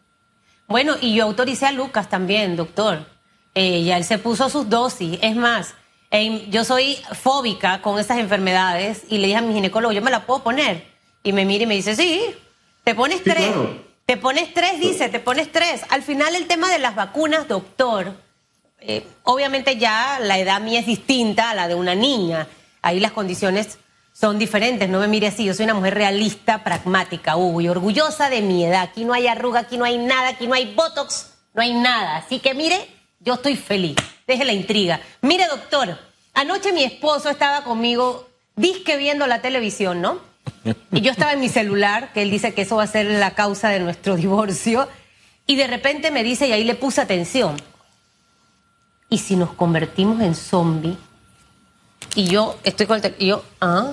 Bueno, 0.69 0.95
y 1.01 1.17
yo 1.17 1.25
autoricé 1.25 1.67
a 1.67 1.73
Lucas 1.73 2.09
también, 2.09 2.57
doctor. 2.57 2.99
Eh, 3.55 3.85
ya 3.85 3.97
él 3.97 4.05
se 4.05 4.19
puso 4.19 4.49
sus 4.49 4.69
dosis. 4.69 5.19
Es 5.21 5.37
más, 5.37 5.75
yo 6.49 6.65
soy 6.65 6.97
fóbica 7.13 7.83
con 7.83 7.99
estas 7.99 8.19
enfermedades 8.19 9.05
y 9.09 9.19
le 9.19 9.27
dije 9.27 9.39
a 9.39 9.43
mi 9.43 9.53
ginecólogo, 9.53 9.93
yo 9.93 10.01
me 10.01 10.11
la 10.11 10.27
puedo 10.27 10.43
poner. 10.43 10.85
Y 11.23 11.33
me 11.33 11.45
mira 11.45 11.65
y 11.65 11.67
me 11.67 11.75
dice, 11.75 11.95
sí, 11.95 12.35
te 12.85 12.95
pones 12.95 13.23
tres. 13.23 13.53
Te 14.07 14.19
pones 14.19 14.53
tres, 14.53 14.81
dice, 14.81 15.09
te 15.09 15.19
pones 15.19 15.51
tres. 15.51 15.81
Al 15.89 16.03
final 16.03 16.35
el 16.35 16.47
tema 16.47 16.71
de 16.71 16.79
las 16.79 16.95
vacunas, 16.95 17.49
doctor, 17.49 18.15
eh, 18.81 19.07
obviamente 19.23 19.79
ya 19.79 20.19
la 20.21 20.39
edad 20.39 20.61
mía 20.61 20.81
es 20.81 20.87
distinta 20.87 21.51
a 21.51 21.55
la 21.55 21.69
de 21.69 21.75
una 21.75 21.95
niña. 21.95 22.47
Ahí 22.83 23.01
las 23.01 23.13
condiciones 23.13 23.79
son 24.13 24.39
diferentes. 24.39 24.91
No 24.91 25.01
me 25.01 25.09
mire 25.09 25.29
así, 25.29 25.47
yo 25.47 25.55
soy 25.55 25.65
una 25.65 25.73
mujer 25.73 25.95
realista, 25.95 26.63
pragmática, 26.63 27.37
Hugo, 27.37 27.63
y 27.63 27.69
orgullosa 27.69 28.29
de 28.29 28.43
mi 28.43 28.63
edad. 28.63 28.83
Aquí 28.83 29.07
no 29.07 29.15
hay 29.15 29.27
arruga, 29.27 29.61
aquí 29.61 29.79
no 29.79 29.87
hay 29.87 29.97
nada, 29.97 30.29
aquí 30.29 30.47
no 30.47 30.55
hay 30.55 30.75
botox, 30.75 31.31
no 31.55 31.63
hay 31.63 31.73
nada. 31.73 32.17
Así 32.19 32.41
que 32.41 32.53
mire, 32.53 32.87
yo 33.21 33.35
estoy 33.35 33.57
feliz. 33.57 33.97
Deje 34.27 34.45
la 34.45 34.53
intriga. 34.53 35.01
Mire, 35.23 35.47
doctor, 35.47 35.99
anoche 36.35 36.73
mi 36.73 36.85
esposo 36.85 37.31
estaba 37.31 37.65
conmigo, 37.65 38.29
disque 38.55 38.99
viendo 38.99 39.27
la 39.27 39.41
televisión, 39.41 40.03
¿no? 40.03 40.34
Y 40.93 41.01
yo 41.01 41.13
estaba 41.13 41.33
en 41.33 41.41
mi 41.41 41.49
celular, 41.49 42.13
que 42.13 42.23
él 42.23 42.31
dice 42.31 42.55
que 42.55 42.63
eso 42.63 42.77
va 42.77 42.85
a 42.85 42.89
ser 42.89 43.07
la 43.07 43.33
causa 43.33 43.69
de 43.69 43.81
nuestro 43.81 44.17
divorcio, 44.17 44.89
y 45.47 45.57
de 45.57 45.67
repente 45.67 46.11
me 46.11 46.25
dice, 46.25 46.49
y 46.49 46.53
ahí 46.53 46.65
le 46.65 46.75
puse 46.75 47.01
atención, 47.01 47.57
¿y 49.11 49.19
si 49.19 49.37
nos 49.37 49.53
convertimos 49.53 50.21
en 50.23 50.35
zombie? 50.35 50.97
Y 52.15 52.27
yo 52.27 52.57
estoy 52.65 52.87
con 52.87 53.05
el 53.05 53.15
y 53.19 53.27
yo, 53.27 53.45
¿ah? 53.61 53.93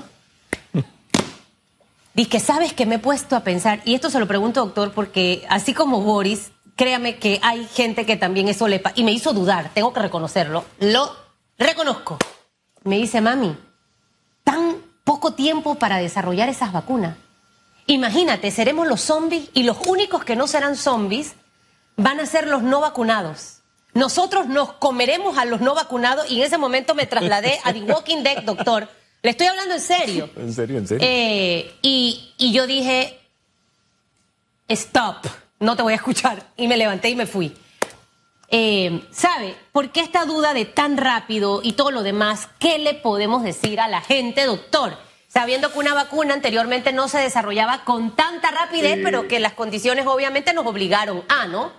Dice, 2.13 2.39
¿sabes 2.39 2.73
que 2.73 2.85
me 2.85 2.95
he 2.95 2.99
puesto 2.99 3.35
a 3.35 3.39
pensar? 3.41 3.81
Y 3.85 3.95
esto 3.95 4.09
se 4.09 4.19
lo 4.19 4.27
pregunto, 4.27 4.65
doctor, 4.65 4.91
porque 4.91 5.45
así 5.49 5.73
como 5.73 6.01
Boris, 6.01 6.51
créame 6.75 7.17
que 7.17 7.39
hay 7.41 7.65
gente 7.65 8.05
que 8.05 8.17
también 8.17 8.49
eso 8.49 8.67
le. 8.67 8.81
Y 8.95 9.03
me 9.03 9.11
hizo 9.11 9.33
dudar, 9.33 9.71
tengo 9.73 9.93
que 9.93 10.01
reconocerlo. 10.01 10.65
Lo 10.79 11.15
reconozco. 11.57 12.17
Me 12.83 12.97
dice, 12.97 13.21
mami, 13.21 13.55
tan 14.43 14.77
poco 15.11 15.33
tiempo 15.33 15.75
para 15.75 15.97
desarrollar 15.97 16.47
esas 16.47 16.71
vacunas. 16.71 17.17
Imagínate, 17.85 18.49
seremos 18.49 18.87
los 18.87 19.01
zombies 19.01 19.49
y 19.53 19.63
los 19.63 19.75
únicos 19.85 20.23
que 20.23 20.37
no 20.37 20.47
serán 20.47 20.77
zombies 20.77 21.33
van 21.97 22.21
a 22.21 22.25
ser 22.25 22.47
los 22.47 22.63
no 22.63 22.79
vacunados. 22.79 23.57
Nosotros 23.93 24.47
nos 24.47 24.71
comeremos 24.71 25.37
a 25.37 25.43
los 25.43 25.59
no 25.59 25.75
vacunados 25.75 26.31
y 26.31 26.37
en 26.39 26.47
ese 26.47 26.57
momento 26.57 26.95
me 26.95 27.07
trasladé 27.07 27.59
a 27.65 27.73
The 27.73 27.83
Walking 27.83 28.23
Dead, 28.23 28.43
doctor. 28.43 28.87
Le 29.21 29.31
estoy 29.31 29.47
hablando 29.47 29.73
en 29.73 29.81
serio. 29.81 30.29
En 30.37 30.53
serio, 30.53 30.77
en 30.77 30.87
serio. 30.87 31.05
Eh, 31.05 31.73
y, 31.81 32.53
yo 32.53 32.65
dije, 32.65 33.19
stop, 34.69 35.27
no 35.59 35.75
te 35.75 35.83
voy 35.83 35.91
a 35.91 35.97
escuchar. 35.97 36.41
Y 36.55 36.69
me 36.69 36.77
levanté 36.77 37.09
y 37.09 37.17
me 37.17 37.25
fui. 37.25 37.53
Eh, 38.51 39.01
¿Sabe? 39.11 39.55
¿Por 39.71 39.91
qué 39.91 40.01
esta 40.01 40.25
duda 40.25 40.53
de 40.53 40.65
tan 40.65 40.97
rápido 40.97 41.61
y 41.63 41.73
todo 41.73 41.89
lo 41.89 42.03
demás? 42.03 42.49
¿Qué 42.59 42.79
le 42.79 42.93
podemos 42.93 43.43
decir 43.43 43.79
a 43.79 43.87
la 43.87 44.01
gente, 44.01 44.45
doctor? 44.45 44.91
Sabiendo 45.29 45.71
que 45.71 45.79
una 45.79 45.93
vacuna 45.93 46.33
anteriormente 46.33 46.91
no 46.91 47.07
se 47.07 47.19
desarrollaba 47.19 47.85
con 47.85 48.13
tanta 48.13 48.51
rapidez, 48.51 48.99
pero 49.01 49.29
que 49.29 49.39
las 49.39 49.53
condiciones 49.53 50.05
obviamente 50.05 50.53
nos 50.53 50.65
obligaron 50.65 51.23
a, 51.29 51.47
¿no? 51.47 51.71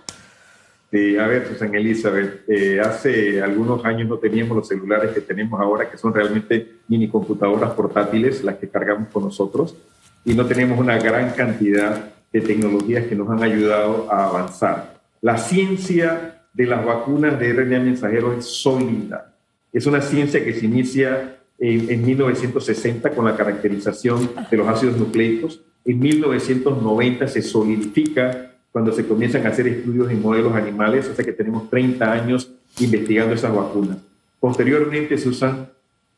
a 0.93 1.27
ver, 1.27 1.47
Susana 1.47 1.77
Elizabeth, 1.77 2.47
eh, 2.47 2.79
hace 2.79 3.41
algunos 3.41 3.83
años 3.83 4.07
no 4.07 4.17
teníamos 4.17 4.57
los 4.57 4.67
celulares 4.67 5.11
que 5.11 5.21
tenemos 5.21 5.59
ahora, 5.59 5.89
que 5.89 5.97
son 5.97 6.13
realmente 6.13 6.81
mini 6.87 7.07
computadoras 7.07 7.71
portátiles, 7.73 8.43
las 8.43 8.57
que 8.57 8.69
cargamos 8.69 9.09
con 9.09 9.23
nosotros, 9.23 9.75
y 10.23 10.35
no 10.35 10.45
tenemos 10.45 10.79
una 10.79 10.99
gran 10.99 11.31
cantidad 11.31 12.13
de 12.31 12.41
tecnologías 12.41 13.07
que 13.07 13.15
nos 13.15 13.27
han 13.29 13.41
ayudado 13.41 14.07
a 14.11 14.25
avanzar. 14.27 14.99
La 15.21 15.37
ciencia 15.37 16.42
de 16.53 16.65
las 16.65 16.85
vacunas 16.85 17.39
de 17.39 17.53
RNA 17.53 17.79
mensajero 17.79 18.33
es 18.33 18.45
sólida. 18.45 19.33
Es 19.71 19.85
una 19.85 20.01
ciencia 20.01 20.43
que 20.43 20.53
se 20.53 20.65
inicia 20.65 21.37
en, 21.57 21.89
en 21.89 22.05
1960 22.05 23.09
con 23.11 23.25
la 23.25 23.35
caracterización 23.35 24.29
de 24.49 24.57
los 24.57 24.67
ácidos 24.67 24.97
nucleicos. 24.97 25.61
En 25.85 25.99
1990 25.99 27.27
se 27.27 27.41
solidifica 27.41 28.51
cuando 28.71 28.91
se 28.91 29.05
comienzan 29.05 29.45
a 29.45 29.49
hacer 29.49 29.67
estudios 29.67 30.09
en 30.09 30.21
modelos 30.21 30.53
animales, 30.55 31.07
o 31.07 31.13
sea 31.13 31.23
que 31.23 31.33
tenemos 31.33 31.69
30 31.69 32.11
años 32.11 32.51
investigando 32.79 33.35
esas 33.35 33.55
vacunas. 33.55 33.97
Posteriormente 34.39 35.17
se 35.17 35.29
usan 35.29 35.69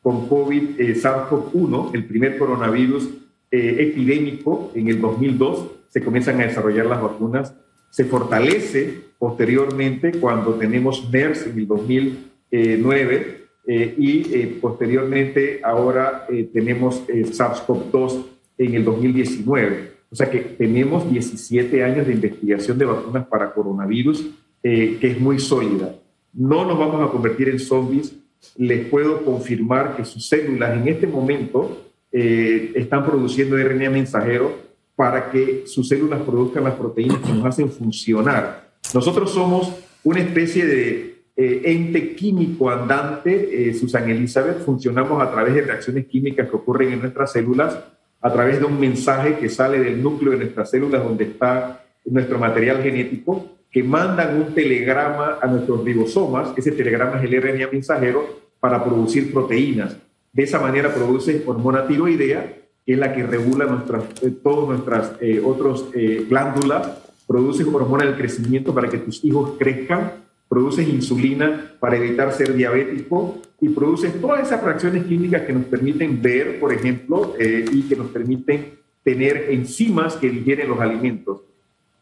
con 0.01 0.27
COVID, 0.27 0.79
eh, 0.79 0.95
SARS-CoV-1, 0.95 1.91
el 1.93 2.05
primer 2.05 2.37
coronavirus 2.37 3.09
eh, 3.51 3.75
epidémico 3.79 4.71
en 4.73 4.87
el 4.87 5.01
2002, 5.01 5.71
se 5.89 6.03
comienzan 6.03 6.39
a 6.39 6.45
desarrollar 6.45 6.85
las 6.85 7.01
vacunas. 7.01 7.53
Se 7.95 8.03
fortalece 8.03 8.93
posteriormente 9.17 10.11
cuando 10.19 10.55
tenemos 10.55 11.09
MERS 11.09 11.47
en 11.47 11.59
el 11.59 11.65
2009 11.65 13.47
eh, 13.67 13.95
y 13.97 14.45
posteriormente 14.59 15.61
ahora 15.63 16.27
tenemos 16.51 17.07
SARS-CoV-2 17.07 18.25
en 18.57 18.75
el 18.75 18.83
2019. 18.83 19.91
O 20.11 20.15
sea 20.17 20.29
que 20.29 20.39
tenemos 20.39 21.09
17 21.09 21.85
años 21.85 22.05
de 22.05 22.11
investigación 22.11 22.77
de 22.77 22.83
vacunas 22.83 23.27
para 23.27 23.53
coronavirus 23.53 24.29
eh, 24.61 24.97
que 24.99 25.11
es 25.11 25.19
muy 25.21 25.39
sólida. 25.39 25.95
No 26.33 26.65
nos 26.65 26.77
vamos 26.77 27.01
a 27.01 27.09
convertir 27.09 27.47
en 27.47 27.59
zombies. 27.59 28.13
Les 28.57 28.89
puedo 28.89 29.23
confirmar 29.23 29.95
que 29.95 30.03
sus 30.03 30.27
células 30.27 30.75
en 30.75 30.89
este 30.89 31.07
momento 31.07 31.81
eh, 32.11 32.73
están 32.75 33.05
produciendo 33.05 33.55
RNA 33.55 33.89
mensajero 33.89 34.64
para 34.95 35.29
que 35.29 35.63
sus 35.65 35.87
células 35.87 36.21
produzcan 36.21 36.63
las 36.63 36.75
proteínas 36.75 37.19
que 37.19 37.33
nos 37.33 37.45
hacen 37.45 37.69
funcionar. 37.69 38.71
Nosotros 38.93 39.31
somos 39.31 39.73
una 40.03 40.19
especie 40.19 40.65
de 40.65 41.15
eh, 41.35 41.61
ente 41.65 42.15
químico 42.15 42.69
andante, 42.69 43.73
Susan 43.73 44.09
Elizabeth, 44.09 44.63
funcionamos 44.63 45.21
a 45.21 45.31
través 45.31 45.53
de 45.53 45.61
reacciones 45.61 46.05
químicas 46.05 46.49
que 46.49 46.55
ocurren 46.55 46.93
en 46.93 47.01
nuestras 47.01 47.31
células 47.33 47.77
a 48.21 48.33
través 48.33 48.59
de 48.59 48.65
un 48.65 48.79
mensaje 48.79 49.37
que 49.37 49.49
sale 49.49 49.79
del 49.79 50.01
núcleo 50.01 50.31
de 50.31 50.37
nuestras 50.37 50.71
células 50.71 51.03
donde 51.03 51.25
está 51.25 51.83
nuestro 52.05 52.39
material 52.39 52.81
genético, 52.81 53.57
que 53.71 53.83
mandan 53.83 54.41
un 54.41 54.53
telegrama 54.55 55.37
a 55.41 55.47
nuestros 55.47 55.83
ribosomas, 55.83 56.53
ese 56.57 56.71
telegrama 56.71 57.21
es 57.21 57.31
el 57.31 57.41
RNA 57.41 57.67
mensajero, 57.71 58.45
para 58.59 58.83
producir 58.83 59.31
proteínas. 59.31 59.97
De 60.33 60.43
esa 60.43 60.59
manera 60.59 60.93
produce 60.93 61.43
hormona 61.45 61.85
tiroidea, 61.85 62.51
que 62.85 62.93
es 62.93 62.99
la 62.99 63.13
que 63.13 63.23
regula 63.23 63.83
eh, 64.21 64.33
todas 64.43 64.69
nuestras 64.69 65.11
eh, 65.19 65.41
otras 65.43 65.85
eh, 65.93 66.25
glándulas, 66.29 66.99
produce 67.27 67.63
hormona 67.63 68.05
del 68.05 68.15
crecimiento 68.15 68.73
para 68.73 68.89
que 68.89 68.99
tus 68.99 69.23
hijos 69.25 69.53
crezcan, 69.57 70.25
produces 70.47 70.87
insulina 70.87 71.73
para 71.79 71.97
evitar 71.97 72.31
ser 72.31 72.53
diabético 72.53 73.39
y 73.59 73.69
produces 73.69 74.19
todas 74.21 74.45
esas 74.45 74.63
reacciones 74.63 75.05
químicas 75.05 75.43
que 75.43 75.53
nos 75.53 75.65
permiten 75.65 76.21
ver, 76.21 76.59
por 76.59 76.71
ejemplo, 76.71 77.33
eh, 77.39 77.65
y 77.71 77.83
que 77.83 77.95
nos 77.95 78.07
permiten 78.07 78.75
tener 79.03 79.47
enzimas 79.49 80.15
que 80.15 80.29
digieren 80.29 80.69
los 80.69 80.79
alimentos. 80.79 81.41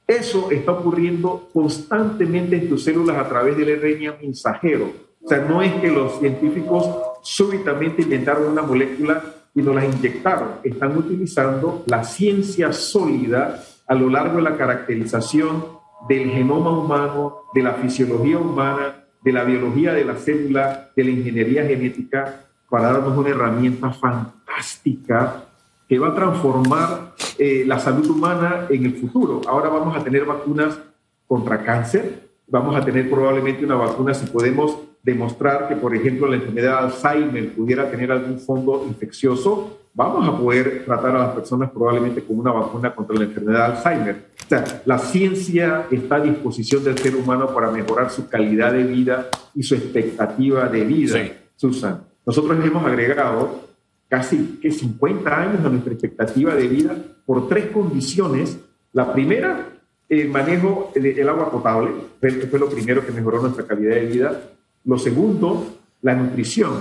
Eso 0.06 0.52
está 0.52 0.74
ocurriendo 0.74 1.50
constantemente 1.54 2.58
en 2.58 2.70
tus 2.70 2.84
células 2.84 3.18
a 3.18 3.30
través 3.30 3.56
del 3.56 3.80
RNA 3.80 4.18
mensajero. 4.22 4.92
O 5.22 5.28
sea, 5.28 5.40
no 5.40 5.62
es 5.62 5.74
que 5.76 5.90
los 5.90 6.20
científicos 6.20 6.86
súbitamente 7.22 8.02
inventaron 8.02 8.52
una 8.52 8.62
molécula 8.62 9.24
y 9.56 9.62
nos 9.62 9.76
la 9.76 9.86
inyectaron. 9.86 10.50
Están 10.64 10.98
utilizando 10.98 11.84
la 11.88 12.04
ciencia 12.04 12.74
sólida 12.74 13.64
a 13.88 13.96
lo 13.96 14.10
largo 14.10 14.38
de 14.38 14.44
la 14.44 14.58
caracterización 14.58 15.66
del 16.08 16.30
genoma 16.32 16.72
humano, 16.72 17.44
de 17.54 17.64
la 17.64 17.74
fisiología 17.74 18.38
humana, 18.38 19.06
de 19.22 19.32
la 19.32 19.44
biología 19.44 19.94
de 19.94 20.06
la 20.06 20.16
célula, 20.16 20.90
de 20.96 21.04
la 21.04 21.10
ingeniería 21.12 21.66
genética, 21.66 22.42
para 22.70 22.92
darnos 22.92 23.18
una 23.18 23.30
herramienta 23.30 23.92
fantástica 23.92 25.46
que 25.88 26.00
va 26.00 26.10
a 26.10 26.16
transformar 26.16 27.14
eh, 27.38 27.64
la 27.66 27.80
salud 27.80 28.10
humana 28.10 28.66
en 28.70 28.86
el 28.86 28.96
futuro. 28.96 29.42
Ahora 29.48 29.70
vamos 29.70 29.96
a 29.96 30.04
tener 30.04 30.26
vacunas 30.26 30.80
contra 31.28 31.64
cáncer, 31.64 32.30
vamos 32.48 32.76
a 32.76 32.84
tener 32.84 33.10
probablemente 33.10 33.64
una 33.64 33.76
vacuna 33.76 34.14
si 34.14 34.26
podemos 34.26 34.78
demostrar 35.04 35.68
que, 35.68 35.76
por 35.76 35.94
ejemplo, 35.94 36.28
la 36.28 36.38
enfermedad 36.38 36.80
de 36.80 36.88
Alzheimer 36.88 37.54
pudiera 37.54 37.92
tener 37.92 38.12
algún 38.12 38.40
fondo 38.40 38.86
infeccioso, 38.88 39.82
vamos 39.94 40.28
a 40.28 40.38
poder 40.38 40.86
tratar 40.86 41.16
a 41.16 41.20
las 41.20 41.36
personas 41.36 41.70
probablemente 41.72 42.24
con 42.24 42.40
una 42.40 42.52
vacuna 42.52 42.96
contra 42.96 43.18
la 43.18 43.26
enfermedad 43.26 43.68
de 43.68 43.74
Alzheimer. 43.76 44.16
O 44.46 44.48
sea, 44.48 44.82
la 44.86 44.98
ciencia 44.98 45.88
está 45.92 46.16
a 46.16 46.22
disposición 46.22 46.84
del 46.86 46.98
ser 46.98 47.16
humano 47.16 47.54
para 47.54 47.70
mejorar 47.70 48.10
su 48.10 48.30
calidad 48.30 48.72
de 48.72 48.84
vida 48.84 49.28
y 49.54 49.62
su 49.62 49.76
expectativa 49.76 50.68
de 50.70 50.84
vida, 50.86 51.20
Susan. 51.58 52.02
Nosotros 52.26 52.58
hemos 52.66 52.86
agregado 52.86 53.62
casi 54.08 54.60
que 54.62 54.72
50 54.72 55.42
años 55.42 55.66
a 55.66 55.70
nuestra 55.70 55.92
expectativa 55.92 56.56
de 56.56 56.68
vida 56.68 56.96
por 57.26 57.50
tres 57.50 57.68
condiciones. 57.68 58.58
La 58.94 59.12
primera, 59.12 59.70
el 60.08 60.30
manejo 60.30 60.92
del 60.96 61.28
agua 61.28 61.52
potable, 61.52 61.92
fue 62.20 62.60
lo 62.60 62.70
primero 62.70 63.06
que 63.06 63.12
mejoró 63.12 63.42
nuestra 63.42 63.66
calidad 63.66 63.96
de 63.96 64.06
vida. 64.06 64.42
Lo 64.86 64.98
segundo, 64.98 65.78
la 66.02 66.16
nutrición, 66.16 66.72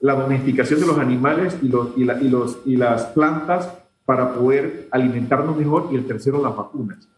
la 0.00 0.14
domesticación 0.14 0.80
de 0.80 0.86
los 0.86 0.98
animales 0.98 1.56
y, 1.62 1.68
los, 1.68 1.88
y, 1.96 2.04
los, 2.28 2.58
y 2.64 2.76
las 2.76 3.06
plantas 3.06 3.72
para 4.04 4.34
poder 4.34 4.88
alimentarnos 4.90 5.56
mejor. 5.56 5.88
Y 5.92 5.96
el 5.96 6.06
tercero, 6.06 6.42
las 6.42 6.56
vacunas. 6.56 7.08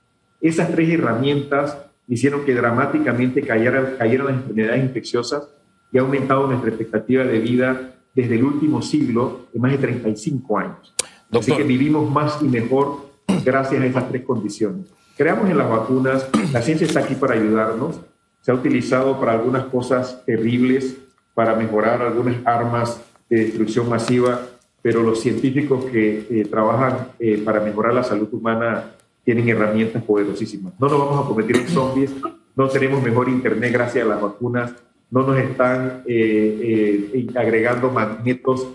Esas 0.40 0.72
tres 0.72 0.88
herramientas 0.90 1.76
hicieron 2.08 2.44
que 2.44 2.54
dramáticamente 2.54 3.42
cayeran, 3.42 3.94
cayeran 3.98 4.26
las 4.26 4.36
enfermedades 4.36 4.82
infecciosas 4.84 5.48
y 5.92 5.98
ha 5.98 6.00
aumentado 6.00 6.46
nuestra 6.46 6.70
expectativa 6.70 7.24
de 7.24 7.38
vida 7.38 7.94
desde 8.14 8.36
el 8.36 8.44
último 8.44 8.82
siglo 8.82 9.46
en 9.54 9.60
más 9.60 9.72
de 9.72 9.78
35 9.78 10.58
años. 10.58 10.94
Así 11.30 11.52
que 11.52 11.62
vivimos 11.62 12.10
más 12.10 12.42
y 12.42 12.46
mejor 12.46 13.10
gracias 13.44 13.80
a 13.80 13.86
esas 13.86 14.08
tres 14.08 14.24
condiciones. 14.24 14.86
Creamos 15.16 15.48
en 15.48 15.58
las 15.58 15.68
vacunas, 15.68 16.28
la 16.52 16.62
ciencia 16.62 16.86
está 16.86 17.00
aquí 17.00 17.14
para 17.14 17.34
ayudarnos, 17.34 18.00
se 18.40 18.50
ha 18.50 18.54
utilizado 18.54 19.18
para 19.18 19.32
algunas 19.32 19.64
cosas 19.64 20.24
terribles, 20.24 20.96
para 21.34 21.54
mejorar 21.54 22.02
algunas 22.02 22.36
armas 22.44 23.00
de 23.28 23.44
destrucción 23.44 23.88
masiva, 23.88 24.40
pero 24.82 25.02
los 25.02 25.20
científicos 25.20 25.84
que 25.86 26.26
eh, 26.30 26.44
trabajan 26.50 27.08
eh, 27.18 27.40
para 27.44 27.60
mejorar 27.60 27.94
la 27.94 28.02
salud 28.02 28.28
humana 28.32 28.92
tienen 29.24 29.48
herramientas 29.48 30.02
poderosísimas. 30.02 30.72
No 30.80 30.88
nos 30.88 30.98
vamos 30.98 31.24
a 31.24 31.28
convertir 31.28 31.56
en 31.56 31.68
zombies, 31.68 32.10
no 32.56 32.68
tenemos 32.68 33.02
mejor 33.02 33.28
internet 33.28 33.72
gracias 33.72 34.04
a 34.04 34.08
las 34.08 34.20
vacunas, 34.20 34.74
no 35.10 35.26
nos 35.26 35.38
están 35.38 36.02
eh, 36.06 37.26
agregando 37.34 37.90
magnetos, 37.90 38.68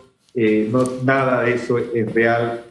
nada 1.03 1.43
de 1.43 1.53
eso 1.53 1.77
es 1.77 2.13
real. 2.13 2.62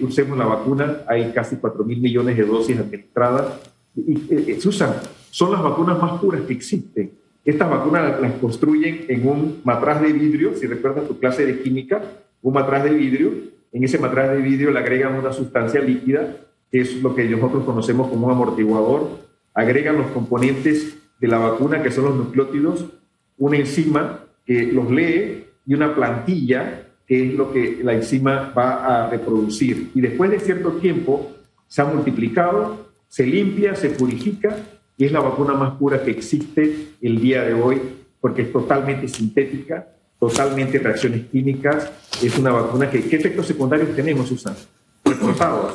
usemos 0.00 0.38
la 0.38 0.46
vacuna, 0.46 1.02
hay 1.06 1.30
casi 1.32 1.56
4 1.56 1.84
mil 1.84 2.00
millones 2.00 2.36
de 2.38 2.44
dosis 2.44 2.78
administradas 2.78 3.52
y 3.94 4.16
se 4.58 4.68
usan 4.68 4.94
son 5.36 5.52
las 5.52 5.62
vacunas 5.62 6.00
más 6.00 6.18
puras 6.18 6.40
que 6.46 6.54
existen. 6.54 7.10
Estas 7.44 7.68
vacunas 7.68 8.18
las 8.22 8.32
construyen 8.40 9.04
en 9.06 9.28
un 9.28 9.60
matraz 9.64 10.00
de 10.00 10.10
vidrio, 10.10 10.54
si 10.54 10.66
recuerdas 10.66 11.06
tu 11.06 11.18
clase 11.18 11.44
de 11.44 11.60
química, 11.60 12.00
un 12.40 12.54
matraz 12.54 12.84
de 12.84 12.90
vidrio. 12.94 13.32
En 13.70 13.84
ese 13.84 13.98
matraz 13.98 14.30
de 14.30 14.38
vidrio 14.38 14.70
le 14.70 14.78
agregan 14.78 15.14
una 15.14 15.34
sustancia 15.34 15.82
líquida, 15.82 16.38
que 16.70 16.80
es 16.80 17.02
lo 17.02 17.14
que 17.14 17.26
nosotros 17.26 17.64
conocemos 17.64 18.08
como 18.08 18.28
un 18.28 18.32
amortiguador. 18.32 19.10
Agregan 19.52 19.98
los 19.98 20.06
componentes 20.06 20.96
de 21.20 21.28
la 21.28 21.36
vacuna, 21.36 21.82
que 21.82 21.90
son 21.90 22.06
los 22.06 22.16
nucleótidos, 22.16 22.86
una 23.36 23.58
enzima 23.58 24.20
que 24.46 24.72
los 24.72 24.90
lee 24.90 25.48
y 25.66 25.74
una 25.74 25.94
plantilla, 25.94 26.86
que 27.06 27.26
es 27.26 27.34
lo 27.34 27.52
que 27.52 27.80
la 27.82 27.92
enzima 27.92 28.54
va 28.56 29.04
a 29.04 29.10
reproducir. 29.10 29.90
Y 29.94 30.00
después 30.00 30.30
de 30.30 30.40
cierto 30.40 30.70
tiempo 30.78 31.30
se 31.68 31.82
ha 31.82 31.84
multiplicado, 31.84 32.86
se 33.06 33.26
limpia, 33.26 33.74
se 33.74 33.90
purifica 33.90 34.56
y 34.96 35.04
es 35.04 35.12
la 35.12 35.20
vacuna 35.20 35.54
más 35.54 35.76
pura 35.78 36.02
que 36.02 36.10
existe 36.10 36.88
el 37.02 37.20
día 37.20 37.42
de 37.42 37.54
hoy 37.54 37.80
porque 38.20 38.42
es 38.42 38.52
totalmente 38.52 39.08
sintética, 39.08 39.86
totalmente 40.18 40.78
reacciones 40.78 41.26
químicas. 41.26 41.92
Es 42.22 42.36
una 42.38 42.50
vacuna 42.50 42.90
que, 42.90 43.02
¿qué 43.06 43.16
efectos 43.16 43.46
secundarios 43.46 43.94
tenemos, 43.94 44.28
Susan? 44.28 44.54
Reportados. 45.04 45.74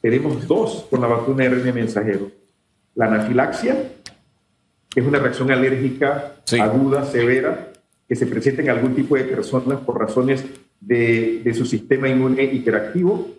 Tenemos 0.00 0.46
dos 0.48 0.86
con 0.90 1.00
la 1.00 1.06
vacuna 1.06 1.44
de 1.44 1.50
RNA 1.50 1.72
mensajero. 1.72 2.30
La 2.94 3.06
anafilaxia, 3.06 3.92
que 4.88 5.00
es 5.00 5.06
una 5.06 5.18
reacción 5.18 5.50
alérgica 5.50 6.36
aguda, 6.60 7.04
severa, 7.04 7.72
que 8.08 8.16
se 8.16 8.26
presenta 8.26 8.62
en 8.62 8.70
algún 8.70 8.94
tipo 8.94 9.16
de 9.16 9.24
personas 9.24 9.80
por 9.80 9.98
razones 9.98 10.44
de, 10.80 11.42
de 11.44 11.54
su 11.54 11.66
sistema 11.66 12.08
inmune 12.08 12.44
hiperactivo 12.44 13.36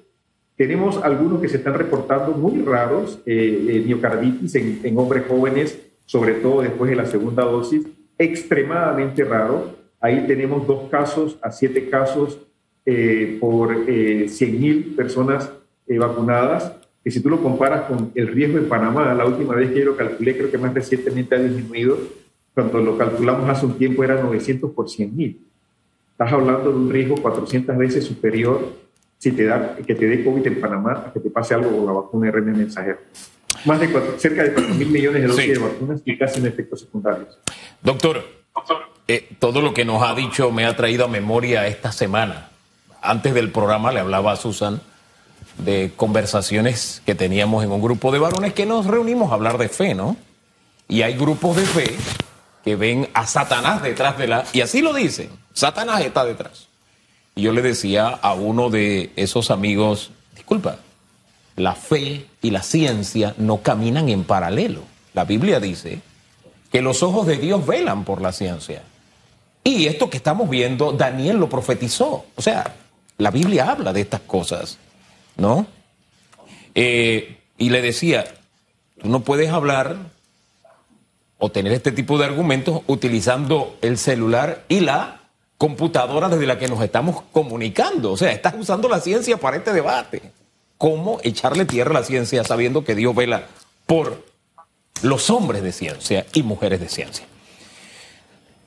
tenemos 0.58 0.98
algunos 1.04 1.40
que 1.40 1.48
se 1.48 1.58
están 1.58 1.76
reportando 1.76 2.32
muy 2.32 2.64
raros, 2.64 3.20
eh, 3.28 3.66
eh, 3.70 3.84
miocarditis 3.86 4.56
en, 4.56 4.98
hombres 4.98 5.26
jóvenes, 5.28 5.80
sobre 6.06 6.34
todo 6.34 6.64
después 6.64 6.90
de 6.90 6.96
la 6.96 7.06
segunda 7.06 7.44
dosis, 7.44 7.86
extremadamente 8.18 9.24
raro. 9.24 9.76
Ahí 10.02 10.26
tenemos 10.26 10.66
dos 10.66 10.90
casos 10.90 11.38
a 11.44 11.52
siete 11.52 11.90
casos 11.90 12.40
eh, 12.88 13.38
por 13.40 13.86
100.000 13.86 14.96
personas 14.96 15.52
vacunadas, 15.88 16.74
que 17.04 17.12
si 17.12 17.22
tú 17.22 17.30
lo 17.30 17.42
comparas 17.42 17.84
con 17.84 18.12
el 18.16 18.28
riesgo 18.28 18.58
en 18.58 18.68
Panamá, 18.68 19.14
la 19.14 19.26
última 19.26 19.54
vez 19.54 19.72
que 19.72 19.80
yo 19.80 19.86
lo 19.86 19.96
calculé, 19.96 20.36
creo 20.36 20.50
que 20.50 20.58
más 20.58 20.74
recientemente 20.74 21.36
ha 21.36 21.40
disminuido, 21.40 21.98
cuando 22.56 22.80
lo 22.80 22.98
calculamos 22.98 23.48
hace 23.48 23.68
un 23.68 23.78
tiempo 23.78 24.04
era 24.04 24.22
900 24.22 24.72
por 24.72 24.88
100.000. 24.88 25.38
Estás 26.14 26.34
hablando 26.34 26.72
de 26.72 26.78
un 26.78 26.90
riesgo 26.90 27.16
400 27.22 27.78
veces 27.78 28.04
superior 28.04 28.87
si 29.18 29.32
te 29.32 29.46
da, 29.46 29.76
que 29.76 29.96
te 29.96 30.06
dé 30.06 30.24
COVID 30.24 30.46
en 30.46 30.62
Panamá 30.62 31.06
a 31.08 31.14
que 31.14 31.20
te 31.20 31.30
pase 31.30 31.54
algo 31.54 31.76
con 31.76 31.86
la 31.86 31.92
vacuna 31.92 32.32
RNA 32.32 32.54
mensajero. 32.54 33.00
Más 33.66 33.80
de 33.80 33.90
cerca 34.18 34.44
de 34.44 34.54
4 34.54 34.76
mil 34.76 34.90
millones 34.90 35.22
de 35.22 35.28
dosis 35.28 35.54
de 35.54 35.60
vacunas 35.60 36.02
y 36.06 36.18
casi 36.18 36.40
en 36.40 36.48
efectos 36.48 36.82
secundarios. 36.82 37.40
Doctor, 37.82 38.24
eh, 39.08 39.28
todo 39.40 39.62
lo 39.62 39.74
que 39.74 39.86
nos 39.86 40.04
ha 40.04 40.14
dicho 40.14 40.52
me 40.52 40.66
ha 40.66 40.76
traído 40.76 41.06
a 41.06 41.08
memoria 41.08 41.66
esta 41.68 41.92
semana. 41.92 42.50
Antes 43.02 43.34
del 43.34 43.52
programa 43.52 43.92
le 43.92 44.00
hablaba 44.00 44.34
a 44.34 44.36
Susan 44.36 44.82
de 45.58 45.92
conversaciones 45.96 47.02
que 47.06 47.16
teníamos 47.16 47.64
en 47.64 47.72
un 47.72 47.82
grupo 47.82 48.12
de 48.12 48.20
varones 48.20 48.54
que 48.54 48.66
nos 48.66 48.86
reunimos 48.86 49.32
a 49.32 49.36
hablar 49.36 49.58
de 49.58 49.70
fe, 49.70 49.96
¿no? 49.96 50.18
Y 50.88 51.02
hay 51.02 51.16
grupos 51.16 51.56
de 51.56 51.64
fe 51.64 51.96
que 52.64 52.76
ven 52.76 53.10
a 53.14 53.26
Satanás 53.26 53.82
detrás 53.82 54.18
de 54.18 54.28
la... 54.28 54.44
Y 54.54 54.62
así 54.62 54.82
lo 54.82 54.94
dicen, 54.94 55.30
Satanás 55.54 56.02
está 56.02 56.26
detrás. 56.26 56.67
Y 57.38 57.44
yo 57.44 57.54
le 57.54 57.62
decía 57.62 58.08
a 58.08 58.34
uno 58.34 58.72
de 58.72 59.12
esos 59.16 59.52
amigos, 59.52 60.10
disculpa, 60.36 60.80
la 61.56 61.76
fe 61.76 62.26
y 62.42 62.50
la 62.50 62.64
ciencia 62.64 63.36
no 63.38 63.62
caminan 63.62 64.10
en 64.10 64.24
paralelo. 64.24 64.82
La 65.14 65.24
Biblia 65.24 65.60
dice 65.60 66.02
que 66.72 66.82
los 66.82 67.04
ojos 67.04 67.28
de 67.28 67.38
Dios 67.38 67.64
velan 67.68 68.06
por 68.06 68.24
la 68.24 68.32
ciencia. 68.32 68.82
Y 69.64 69.86
esto 69.86 70.10
que 70.10 70.18
estamos 70.18 70.50
viendo, 70.50 70.94
Daniel 70.94 71.38
lo 71.38 71.48
profetizó. 71.48 72.26
O 72.36 72.42
sea, 72.42 72.74
la 73.20 73.30
Biblia 73.30 73.70
habla 73.70 73.94
de 73.94 74.02
estas 74.02 74.22
cosas, 74.22 74.80
¿no? 75.36 75.68
Eh, 76.74 77.38
y 77.60 77.70
le 77.70 77.84
decía, 77.84 78.26
tú 79.00 79.10
no 79.10 79.20
puedes 79.20 79.52
hablar 79.52 79.96
o 81.38 81.52
tener 81.52 81.72
este 81.72 81.92
tipo 81.92 82.18
de 82.18 82.26
argumentos 82.26 82.82
utilizando 82.88 83.78
el 83.84 84.00
celular 84.00 84.64
y 84.70 84.80
la 84.80 85.17
computadora 85.58 86.30
desde 86.30 86.46
la 86.46 86.60
que 86.60 86.68
nos 86.68 86.82
estamos 86.82 87.24
comunicando. 87.32 88.12
O 88.12 88.18
sea, 88.18 88.32
estás 88.32 88.54
usando 88.58 88.88
la 88.88 89.00
ciencia 89.00 89.38
para 89.38 89.58
este 89.58 89.74
debate. 89.74 90.22
¿Cómo 90.78 91.20
echarle 91.24 91.66
tierra 91.66 91.92
a 91.92 92.02
la 92.02 92.04
ciencia 92.04 92.44
sabiendo 92.44 92.84
que 92.84 92.96
Dios 92.96 93.16
vela 93.16 93.48
por 93.86 94.24
los 95.02 95.30
hombres 95.30 95.64
de 95.64 95.72
ciencia 95.72 96.26
y 96.34 96.44
mujeres 96.44 96.80
de 96.80 96.90
ciencia? 96.90 97.26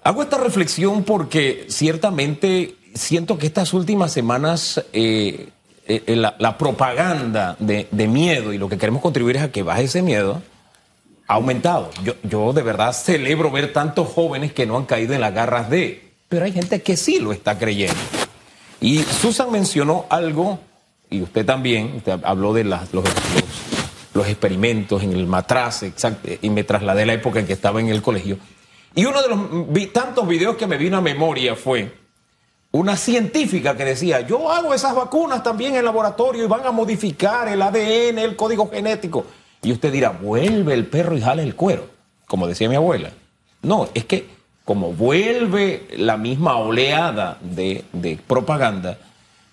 Hago 0.03 0.23
esta 0.23 0.39
reflexión 0.39 1.05
porque 1.05 1.67
ciertamente 1.69 2.75
siento 2.95 3.39
que 3.39 3.47
estas 3.47 3.73
últimas 3.73 4.13
semanas 4.13 4.83
eh, 4.93 5.51
eh, 5.87 6.17
la, 6.17 6.59
propaganda 6.59 7.57
de, 7.61 7.87
miedo 8.09 8.53
y 8.53 8.59
lo 8.59 8.69
que 8.69 8.79
queremos 8.79 9.03
contribuir 9.03 9.37
es 9.37 9.43
a 9.43 9.53
que 9.53 9.63
baje 9.63 9.85
ese 9.85 10.03
miedo 10.03 10.43
ha 11.29 11.35
aumentado. 11.35 11.91
Yo, 12.03 12.15
yo 12.25 12.53
de 12.53 12.63
verdad 12.63 12.93
celebro 12.93 13.53
ver 13.53 13.73
tantos 13.73 14.09
jóvenes 14.09 14.53
que 14.53 14.67
no 14.67 14.77
han 14.77 14.87
caído 14.87 15.15
en 15.15 15.21
las 15.21 15.33
garras 15.33 15.71
de 15.71 16.10
pero 16.31 16.45
hay 16.45 16.53
gente 16.53 16.81
que 16.81 16.97
sí 16.97 17.19
lo 17.19 17.33
está 17.33 17.59
creyendo. 17.59 18.01
Y 18.81 19.03
Susan 19.03 19.51
mencionó 19.51 20.07
algo, 20.09 20.61
y 21.11 21.23
usted 21.23 21.45
también, 21.45 22.03
habló 22.23 22.55
de 22.55 22.63
los, 22.63 22.81
los, 24.15 24.29
experimentos 24.29 25.03
en 25.03 25.13
el 25.13 25.27
matraz, 25.27 25.83
exacto, 25.83 26.31
y 26.41 26.49
me 26.51 26.63
trasladé 26.63 27.03
a 27.03 27.07
la 27.07 27.15
época 27.15 27.41
en 27.41 27.47
que 27.47 27.53
estaba 27.53 27.81
en 27.81 27.89
el 27.89 28.01
colegio. 28.01 28.39
Y 28.95 29.05
uno 29.07 29.21
de 29.21 29.29
los 29.29 29.93
tantos 29.93 30.27
videos 30.29 30.57
que 30.57 30.69
me 30.69 30.79
vino 30.79 30.99
a 30.99 31.01
memoria 31.01 31.57
fue 31.57 31.93
una 32.71 32.97
científica 32.97 33.77
que 33.77 33.85
decía, 33.85 34.21
yo 34.21 34.53
hago 34.53 34.73
esas 34.73 34.95
vacunas 34.95 35.43
también 35.43 35.75
en 35.75 35.85
laboratorio 35.85 36.45
y 36.45 36.47
van 36.47 36.65
a 36.65 36.71
modificar 36.71 37.49
el 37.49 37.61
ADN, 37.61 38.19
el 38.19 38.37
código 38.37 38.71
genético. 38.71 39.27
Y 39.63 39.73
usted 39.73 39.91
dirá, 39.91 40.11
vuelve 40.11 40.75
el 40.75 40.87
perro 40.87 41.17
y 41.17 41.21
jale 41.21 41.43
el 41.43 41.57
cuero, 41.57 41.89
como 42.29 42.47
decía 42.47 42.69
mi 42.69 42.77
abuela. 42.77 43.11
No, 43.63 43.89
es 43.95 44.05
que 44.05 44.40
como 44.71 44.93
vuelve 44.93 45.89
la 45.97 46.17
misma 46.17 46.55
oleada 46.55 47.39
de, 47.41 47.83
propaganda, 48.29 48.99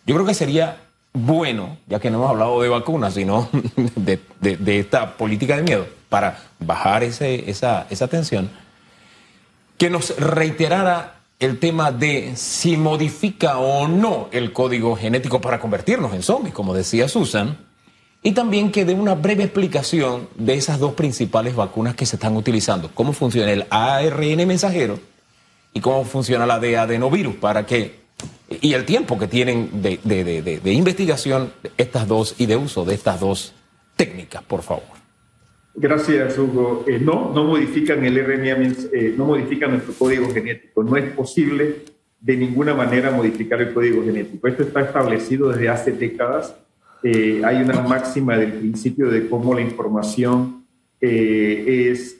yo 0.06 0.14
creo 0.14 0.28
que 0.28 0.36
sería 0.36 0.78
bueno, 1.12 1.78
ya 1.88 2.00
que 2.00 2.12
no 2.12 2.20
hemos 2.20 2.30
hablado 2.30 2.62
de 2.62 2.70
vacunas, 2.70 3.16
sino 3.16 3.50
de, 3.96 4.80
esta 4.80 5.18
política 5.18 5.58
de 5.58 5.64
miedo, 5.64 5.88
para 6.08 6.38
bajar 6.60 7.02
esa, 7.02 7.26
esa 7.90 8.08
tensión, 8.08 8.52
que 9.80 9.90
nos 9.90 10.16
reiterara 10.20 11.16
el 11.40 11.58
tema 11.58 11.92
de 11.92 12.36
si 12.36 12.78
modifica 12.78 13.58
o 13.58 13.88
no 13.88 14.30
el 14.32 14.54
código 14.54 14.96
genético 14.96 15.42
para 15.42 15.60
convertirnos 15.60 16.14
en 16.14 16.22
zombies, 16.22 16.54
como 16.54 16.76
decía 16.76 17.10
Susan, 17.10 17.58
y 18.28 18.34
también 18.34 18.74
que 18.74 18.84
dé 18.84 18.94
una 18.94 19.16
breve 19.16 19.44
explicación 19.44 20.28
de 20.36 20.56
esas 20.56 20.80
dos 20.80 20.96
principales 20.96 21.56
vacunas 21.56 21.96
que 21.96 22.06
se 22.06 22.18
están 22.18 22.36
utilizando, 22.36 22.92
cómo 22.94 23.14
funciona 23.14 23.54
el 23.54 23.66
ARN 23.70 24.46
mensajero 24.46 25.00
y 25.74 25.80
cómo 25.80 26.04
funciona 26.04 26.46
la 26.46 26.60
de 26.60 26.76
adenovirus, 26.76 27.36
para 27.36 27.66
que, 27.66 28.00
y 28.60 28.74
el 28.74 28.84
tiempo 28.84 29.18
que 29.18 29.28
tienen 29.28 29.82
de, 29.82 29.98
de 30.62 30.74
investigación 30.74 31.54
estas 31.78 32.06
dos 32.06 32.36
y 32.38 32.48
de 32.48 32.58
uso 32.58 32.84
de 32.84 32.96
estas 32.96 33.22
dos 33.22 33.54
técnicas, 33.96 34.44
por 34.44 34.62
favor. 34.62 34.98
Gracias, 35.74 36.38
Hugo. 36.38 36.84
Eh, 36.86 37.00
no, 37.00 37.32
no 37.34 37.46
modifican 37.46 38.04
el 38.04 38.18
RNA, 38.18 38.90
eh, 38.92 39.14
no 39.16 39.24
modifican 39.24 39.72
nuestro 39.72 39.94
código 39.94 40.34
genético. 40.34 40.84
No 40.84 40.98
es 40.98 41.14
posible 41.14 41.76
de 42.20 42.36
ninguna 42.36 42.74
manera 42.74 43.10
modificar 43.10 43.62
el 43.62 43.74
código 43.74 44.04
genético. 44.04 44.50
Esto 44.50 44.64
está 44.64 44.82
establecido 44.82 45.48
desde 45.48 45.70
hace 45.70 45.94
décadas. 45.94 46.54
Eh, 47.04 47.42
hay 47.44 47.62
una 47.62 47.82
máxima 47.82 48.38
del 48.38 48.54
principio 48.54 49.10
de 49.10 49.30
cómo 49.30 49.54
la 49.54 49.62
información 49.62 50.66
es 51.00 52.18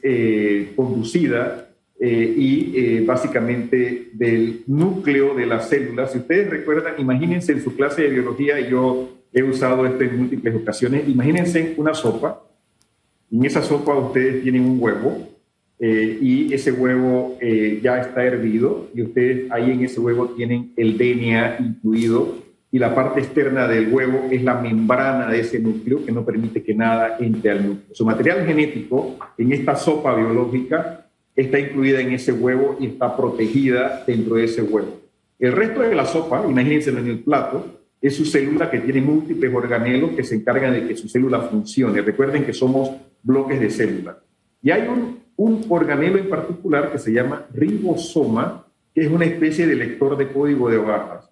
conducida 0.76 1.68
y 2.00 3.00
básicamente 3.00 4.10
del 4.12 4.62
núcleo 4.68 5.34
de 5.34 5.46
las 5.46 5.68
células. 5.68 6.12
Si 6.12 6.18
ustedes 6.18 6.48
recuerdan, 6.48 6.94
imagínense 6.98 7.50
en 7.50 7.60
su 7.60 7.74
clase 7.74 8.02
de 8.02 8.10
biología, 8.10 8.60
yo 8.60 9.08
he 9.32 9.42
usado 9.42 9.84
esto 9.84 10.04
en 10.04 10.16
múltiples 10.16 10.54
ocasiones, 10.54 11.08
imagínense 11.08 11.74
una 11.76 11.92
sopa 11.92 12.48
en 13.30 13.44
esa 13.44 13.62
sopa 13.62 13.94
ustedes 13.94 14.42
tienen 14.42 14.64
un 14.64 14.80
huevo 14.80 15.28
eh, 15.78 16.18
y 16.20 16.52
ese 16.52 16.72
huevo 16.72 17.36
eh, 17.40 17.78
ya 17.82 18.00
está 18.00 18.24
hervido 18.24 18.88
y 18.94 19.02
ustedes 19.02 19.50
ahí 19.50 19.70
en 19.70 19.84
ese 19.84 20.00
huevo 20.00 20.28
tienen 20.30 20.72
el 20.76 20.96
DNA 20.96 21.58
incluido 21.60 22.36
y 22.70 22.78
la 22.78 22.94
parte 22.94 23.20
externa 23.20 23.66
del 23.66 23.92
huevo 23.92 24.28
es 24.30 24.42
la 24.42 24.60
membrana 24.60 25.30
de 25.30 25.40
ese 25.40 25.58
núcleo 25.58 26.04
que 26.04 26.12
no 26.12 26.24
permite 26.24 26.62
que 26.62 26.74
nada 26.74 27.16
entre 27.18 27.50
al 27.50 27.66
núcleo. 27.66 27.94
Su 27.94 28.04
material 28.04 28.44
genético 28.44 29.16
en 29.38 29.52
esta 29.52 29.74
sopa 29.74 30.14
biológica 30.14 31.06
está 31.34 31.58
incluida 31.58 32.00
en 32.00 32.12
ese 32.12 32.32
huevo 32.32 32.76
y 32.80 32.86
está 32.86 33.16
protegida 33.16 34.04
dentro 34.06 34.34
de 34.34 34.44
ese 34.44 34.62
huevo. 34.62 35.00
El 35.38 35.52
resto 35.52 35.80
de 35.80 35.94
la 35.94 36.04
sopa, 36.04 36.44
imagínense 36.48 36.90
en 36.90 37.06
el 37.06 37.20
plato, 37.20 37.78
es 38.00 38.16
su 38.16 38.24
célula 38.24 38.70
que 38.70 38.80
tiene 38.80 39.00
múltiples 39.00 39.52
organelos 39.52 40.10
que 40.10 40.24
se 40.24 40.34
encargan 40.34 40.72
de 40.72 40.86
que 40.86 40.96
su 40.96 41.08
célula 41.08 41.40
funcione. 41.42 42.02
Recuerden 42.02 42.44
que 42.44 42.52
somos 42.52 42.90
bloques 43.22 43.60
de 43.60 43.70
células. 43.70 44.16
Y 44.62 44.70
hay 44.70 44.88
un, 44.88 45.20
un 45.36 45.64
organelo 45.68 46.18
en 46.18 46.28
particular 46.28 46.92
que 46.92 46.98
se 46.98 47.12
llama 47.12 47.46
ribosoma, 47.54 48.66
que 48.94 49.02
es 49.02 49.10
una 49.10 49.24
especie 49.24 49.66
de 49.66 49.76
lector 49.76 50.16
de 50.16 50.28
código 50.28 50.68
de 50.68 50.78
barras. 50.78 51.27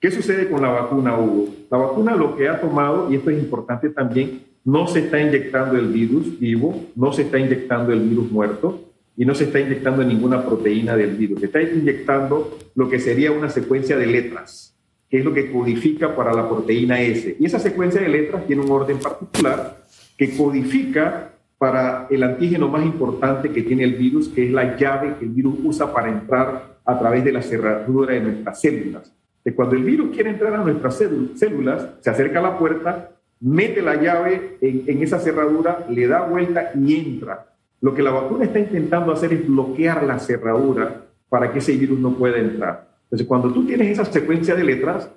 ¿Qué 0.00 0.10
sucede 0.10 0.48
con 0.48 0.62
la 0.62 0.70
vacuna, 0.70 1.18
Hugo? 1.18 1.48
La 1.70 1.76
vacuna 1.76 2.16
lo 2.16 2.34
que 2.34 2.48
ha 2.48 2.58
tomado, 2.58 3.12
y 3.12 3.16
esto 3.16 3.28
es 3.28 3.38
importante 3.38 3.90
también, 3.90 4.44
no 4.64 4.86
se 4.86 5.00
está 5.00 5.20
inyectando 5.20 5.76
el 5.76 5.88
virus 5.88 6.40
vivo, 6.40 6.86
no 6.96 7.12
se 7.12 7.22
está 7.22 7.38
inyectando 7.38 7.92
el 7.92 8.00
virus 8.00 8.32
muerto 8.32 8.80
y 9.14 9.26
no 9.26 9.34
se 9.34 9.44
está 9.44 9.60
inyectando 9.60 10.02
ninguna 10.02 10.42
proteína 10.42 10.96
del 10.96 11.16
virus. 11.16 11.40
Se 11.40 11.46
está 11.46 11.60
inyectando 11.60 12.58
lo 12.74 12.88
que 12.88 12.98
sería 12.98 13.30
una 13.30 13.50
secuencia 13.50 13.98
de 13.98 14.06
letras, 14.06 14.74
que 15.10 15.18
es 15.18 15.24
lo 15.24 15.34
que 15.34 15.52
codifica 15.52 16.16
para 16.16 16.32
la 16.32 16.48
proteína 16.48 16.98
S. 17.02 17.36
Y 17.38 17.44
esa 17.44 17.58
secuencia 17.58 18.00
de 18.00 18.08
letras 18.08 18.46
tiene 18.46 18.62
un 18.62 18.70
orden 18.70 18.98
particular 19.00 19.84
que 20.16 20.34
codifica 20.34 21.32
para 21.58 22.06
el 22.08 22.22
antígeno 22.22 22.68
más 22.68 22.86
importante 22.86 23.50
que 23.50 23.64
tiene 23.64 23.84
el 23.84 23.96
virus, 23.96 24.28
que 24.28 24.46
es 24.46 24.50
la 24.50 24.78
llave 24.78 25.16
que 25.18 25.26
el 25.26 25.32
virus 25.32 25.56
usa 25.62 25.92
para 25.92 26.08
entrar 26.08 26.78
a 26.86 26.98
través 26.98 27.22
de 27.22 27.32
la 27.32 27.42
cerradura 27.42 28.14
de 28.14 28.20
nuestras 28.20 28.62
células. 28.62 29.19
De 29.44 29.54
cuando 29.54 29.74
el 29.76 29.84
virus 29.84 30.14
quiere 30.14 30.30
entrar 30.30 30.54
a 30.54 30.64
nuestras 30.64 31.02
células, 31.34 31.88
se 32.00 32.10
acerca 32.10 32.38
a 32.40 32.42
la 32.42 32.58
puerta, 32.58 33.10
mete 33.40 33.80
la 33.80 33.96
llave 33.96 34.58
en, 34.60 34.84
en 34.86 35.02
esa 35.02 35.18
cerradura, 35.18 35.86
le 35.88 36.06
da 36.06 36.22
vuelta 36.22 36.72
y 36.74 36.96
entra. 36.96 37.46
Lo 37.80 37.94
que 37.94 38.02
la 38.02 38.10
vacuna 38.10 38.44
está 38.44 38.58
intentando 38.58 39.12
hacer 39.12 39.32
es 39.32 39.46
bloquear 39.46 40.04
la 40.04 40.18
cerradura 40.18 41.06
para 41.28 41.50
que 41.52 41.60
ese 41.60 41.76
virus 41.76 41.98
no 41.98 42.14
pueda 42.14 42.38
entrar. 42.38 42.90
Entonces, 43.04 43.26
cuando 43.26 43.50
tú 43.52 43.64
tienes 43.66 43.88
esa 43.88 44.04
secuencia 44.04 44.54
de 44.54 44.64
letras, 44.64 45.10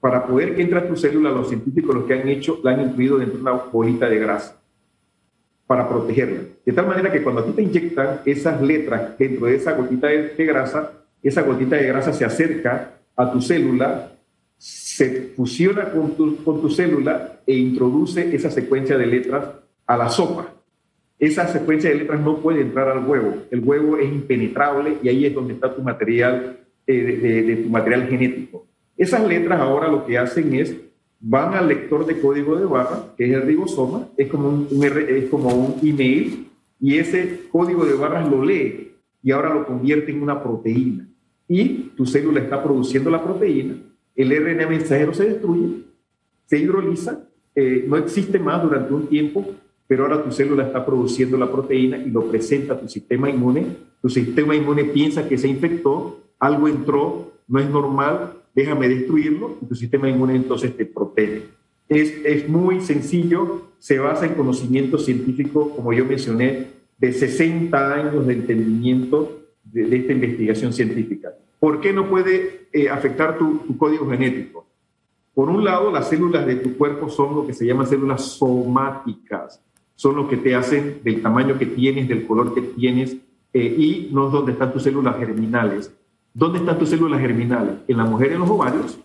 para 0.00 0.26
poder 0.26 0.56
que 0.56 0.62
entre 0.62 0.78
a 0.78 0.88
tu 0.88 0.96
célula, 0.96 1.30
los 1.30 1.48
científicos 1.48 1.94
lo 1.94 2.06
que 2.06 2.14
han 2.14 2.26
hecho, 2.26 2.58
la 2.64 2.72
han 2.72 2.80
incluido 2.80 3.18
dentro 3.18 3.36
de 3.36 3.42
una 3.42 3.52
bolita 3.52 4.08
de 4.08 4.18
grasa 4.18 4.56
para 5.66 5.88
protegerla. 5.88 6.40
De 6.64 6.72
tal 6.72 6.86
manera 6.86 7.12
que 7.12 7.22
cuando 7.22 7.42
a 7.42 7.44
ti 7.44 7.52
te 7.52 7.62
inyectan 7.62 8.22
esas 8.24 8.60
letras 8.60 9.16
dentro 9.18 9.46
de 9.46 9.56
esa 9.56 9.72
gotita 9.72 10.08
de, 10.08 10.44
grasa, 10.44 10.90
esa 11.22 11.42
gotita 11.42 11.76
de 11.76 11.86
grasa 11.86 12.12
se 12.12 12.24
acerca 12.24 12.94
a 13.20 13.32
tu 13.32 13.40
célula, 13.40 14.12
se 14.56 15.32
fusiona 15.36 15.90
con 15.90 16.16
tu, 16.16 16.36
con 16.44 16.60
tu 16.60 16.70
célula 16.70 17.40
e 17.46 17.56
introduce 17.56 18.34
esa 18.34 18.50
secuencia 18.50 18.96
de 18.96 19.06
letras 19.06 19.44
a 19.86 19.96
la 19.96 20.08
sopa. 20.08 20.54
Esa 21.18 21.46
secuencia 21.48 21.90
de 21.90 21.96
letras 21.96 22.20
no 22.20 22.38
puede 22.38 22.62
entrar 22.62 22.88
al 22.88 23.06
huevo. 23.06 23.34
El 23.50 23.60
huevo 23.60 23.98
es 23.98 24.10
impenetrable 24.10 24.96
y 25.02 25.08
ahí 25.08 25.26
es 25.26 25.34
donde 25.34 25.54
está 25.54 25.74
tu 25.74 25.82
material, 25.82 26.58
eh, 26.86 27.44
de 27.46 27.56
tu 27.56 27.68
material 27.68 28.06
genético. 28.08 28.66
Esas 28.96 29.26
letras 29.26 29.60
ahora 29.60 29.88
lo 29.88 30.06
que 30.06 30.18
hacen 30.18 30.54
es, 30.54 30.76
van 31.20 31.54
al 31.54 31.68
lector 31.68 32.06
de 32.06 32.18
código 32.18 32.56
de 32.56 32.64
barra, 32.64 33.14
que 33.16 33.26
es 33.26 33.32
el 33.32 33.42
ribosoma, 33.42 34.08
es 34.16 34.28
como 34.28 34.48
un, 34.48 34.68
es 35.08 35.28
como 35.28 35.48
un 35.48 35.86
email, 35.86 36.48
y 36.80 36.96
ese 36.96 37.42
código 37.50 37.84
de 37.84 37.94
barras 37.94 38.30
lo 38.30 38.42
lee 38.42 38.92
y 39.22 39.30
ahora 39.30 39.52
lo 39.52 39.66
convierte 39.66 40.10
en 40.10 40.22
una 40.22 40.42
proteína. 40.42 41.09
Y 41.50 41.90
tu 41.96 42.06
célula 42.06 42.38
está 42.38 42.62
produciendo 42.62 43.10
la 43.10 43.24
proteína, 43.24 43.74
el 44.14 44.30
RNA 44.30 44.68
mensajero 44.68 45.12
se 45.12 45.24
destruye, 45.24 45.82
se 46.46 46.58
hidroliza, 46.58 47.24
eh, 47.56 47.84
no 47.88 47.96
existe 47.96 48.38
más 48.38 48.62
durante 48.62 48.94
un 48.94 49.08
tiempo, 49.08 49.44
pero 49.88 50.04
ahora 50.04 50.22
tu 50.22 50.30
célula 50.30 50.66
está 50.66 50.86
produciendo 50.86 51.36
la 51.36 51.50
proteína 51.50 51.98
y 51.98 52.08
lo 52.12 52.30
presenta 52.30 52.74
a 52.74 52.80
tu 52.80 52.88
sistema 52.88 53.28
inmune. 53.28 53.66
Tu 54.00 54.08
sistema 54.08 54.54
inmune 54.54 54.84
piensa 54.84 55.28
que 55.28 55.36
se 55.36 55.48
infectó, 55.48 56.20
algo 56.38 56.68
entró, 56.68 57.32
no 57.48 57.58
es 57.58 57.68
normal, 57.68 58.34
déjame 58.54 58.88
destruirlo 58.88 59.58
y 59.60 59.66
tu 59.66 59.74
sistema 59.74 60.08
inmune 60.08 60.36
entonces 60.36 60.76
te 60.76 60.86
protege. 60.86 61.48
Es, 61.88 62.14
es 62.24 62.48
muy 62.48 62.80
sencillo, 62.80 63.62
se 63.80 63.98
basa 63.98 64.26
en 64.26 64.34
conocimiento 64.34 64.98
científico, 64.98 65.70
como 65.74 65.92
yo 65.92 66.04
mencioné, 66.04 66.68
de 66.96 67.12
60 67.12 67.92
años 67.92 68.24
de 68.24 68.34
entendimiento 68.34 69.39
de, 69.72 69.96
esta 69.96 70.12
investigación 70.12 70.72
científica. 70.72 71.30
¿Por 71.58 71.80
qué 71.80 71.92
no 71.92 72.08
puede 72.08 72.68
eh, 72.72 72.88
afectar 72.88 73.38
tu, 73.38 73.76
código 73.76 74.08
genético? 74.08 74.66
Por 75.34 75.48
un 75.48 75.64
lado, 75.64 75.90
las 75.90 76.08
células 76.08 76.46
de 76.46 76.56
tu 76.56 76.76
cuerpo 76.76 77.08
son 77.08 77.34
lo 77.34 77.46
que 77.46 77.52
se 77.52 77.66
llaman 77.66 77.86
células 77.86 78.22
somáticas, 78.22 79.62
son 79.94 80.16
lo 80.16 80.28
que 80.28 80.36
te 80.36 80.54
hacen 80.54 81.00
del 81.04 81.22
tamaño 81.22 81.58
que 81.58 81.66
tienes, 81.66 82.08
del 82.08 82.26
color 82.26 82.54
que 82.54 82.62
tienes, 82.62 83.16
eh, 83.52 83.74
y 83.78 84.10
no 84.12 84.26
es 84.26 84.32
donde 84.32 84.52
están 84.52 84.72
tus 84.72 84.82
células 84.82 85.16
germinales. 85.18 85.92
¿Dónde 86.32 86.58
están 86.58 86.78
tus 86.78 86.88
células 86.88 87.20
germinales? 87.20 87.74
En 87.88 87.96
la 87.96 88.04
mujer 88.04 88.32
en 88.32 88.40
los 88.40 88.50
ovarios, 88.50 88.98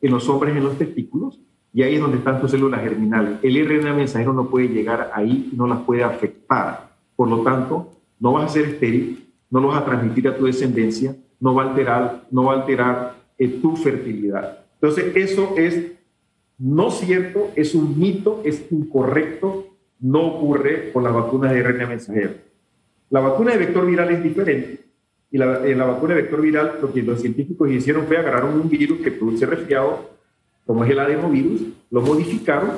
en 0.00 0.10
los 0.10 0.28
hombres 0.28 0.56
en 0.56 0.64
los 0.64 0.76
testículos, 0.76 1.40
y 1.72 1.82
ahí 1.82 1.96
es 1.96 2.00
donde 2.00 2.18
están 2.18 2.40
tus 2.40 2.50
células 2.50 2.80
germinales. 2.80 3.38
El 3.42 3.66
RNA 3.66 3.92
mensajero 3.92 4.32
no 4.32 4.48
puede 4.48 4.68
llegar 4.68 5.10
ahí 5.14 5.50
no 5.54 5.66
las 5.66 5.80
puede 5.80 6.02
afectar. 6.02 6.90
Por 7.14 7.28
lo 7.28 7.42
tanto, 7.42 7.90
no 8.18 8.32
vas 8.32 8.46
a 8.46 8.54
ser 8.54 8.64
estéril, 8.64 9.25
no 9.56 9.62
lo 9.62 9.68
vas 9.68 9.80
a 9.80 9.84
transmitir 9.86 10.28
a 10.28 10.36
tu 10.36 10.44
descendencia, 10.44 11.16
no 11.40 11.54
va 11.54 11.62
a 11.62 11.70
alterar, 11.70 12.26
no 12.30 12.44
va 12.44 12.52
a 12.52 12.60
alterar 12.60 13.14
eh, 13.38 13.48
tu 13.48 13.74
fertilidad. 13.74 14.66
Entonces, 14.74 15.16
eso 15.16 15.54
es 15.56 15.92
no 16.58 16.90
cierto, 16.90 17.52
es 17.56 17.74
un 17.74 17.98
mito, 17.98 18.42
es 18.44 18.70
incorrecto, 18.70 19.66
no 19.98 20.26
ocurre 20.26 20.92
con 20.92 21.04
las 21.04 21.14
vacunas 21.14 21.52
de 21.52 21.62
RNA 21.62 21.86
mensajero. 21.86 22.32
La 23.08 23.20
vacuna 23.20 23.52
de 23.52 23.58
vector 23.58 23.86
viral 23.86 24.10
es 24.10 24.22
diferente 24.22 24.84
y 25.30 25.38
la, 25.38 25.66
en 25.66 25.78
la 25.78 25.86
vacuna 25.86 26.14
de 26.14 26.20
vector 26.20 26.42
viral, 26.42 26.78
lo 26.82 26.92
que 26.92 27.02
los 27.02 27.22
científicos 27.22 27.70
hicieron 27.70 28.04
fue 28.04 28.18
agarrar 28.18 28.44
un 28.44 28.68
virus 28.68 29.00
que 29.00 29.10
produce 29.10 29.46
resfriado, 29.46 30.10
como 30.66 30.84
es 30.84 30.90
el 30.90 30.98
adenovirus, 30.98 31.62
lo 31.90 32.02
modificaron, 32.02 32.72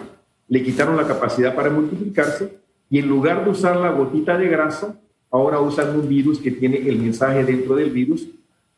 le 0.47 0.63
quitaron 0.63 0.97
la 0.97 1.09
capacidad 1.09 1.57
para 1.57 1.71
multiplicarse 1.71 2.57
y 2.89 3.01
en 3.01 3.09
lugar 3.09 3.45
de 3.45 3.51
usar 3.51 3.79
la 3.79 3.91
gotita 3.91 4.39
de 4.39 4.47
grasa, 4.47 4.95
ahora 5.31 5.61
usan 5.61 5.99
un 5.99 6.09
virus 6.09 6.39
que 6.39 6.51
tiene 6.51 6.77
el 6.89 6.99
mensaje 6.99 7.45
dentro 7.45 7.77
del 7.77 7.91
virus, 7.91 8.29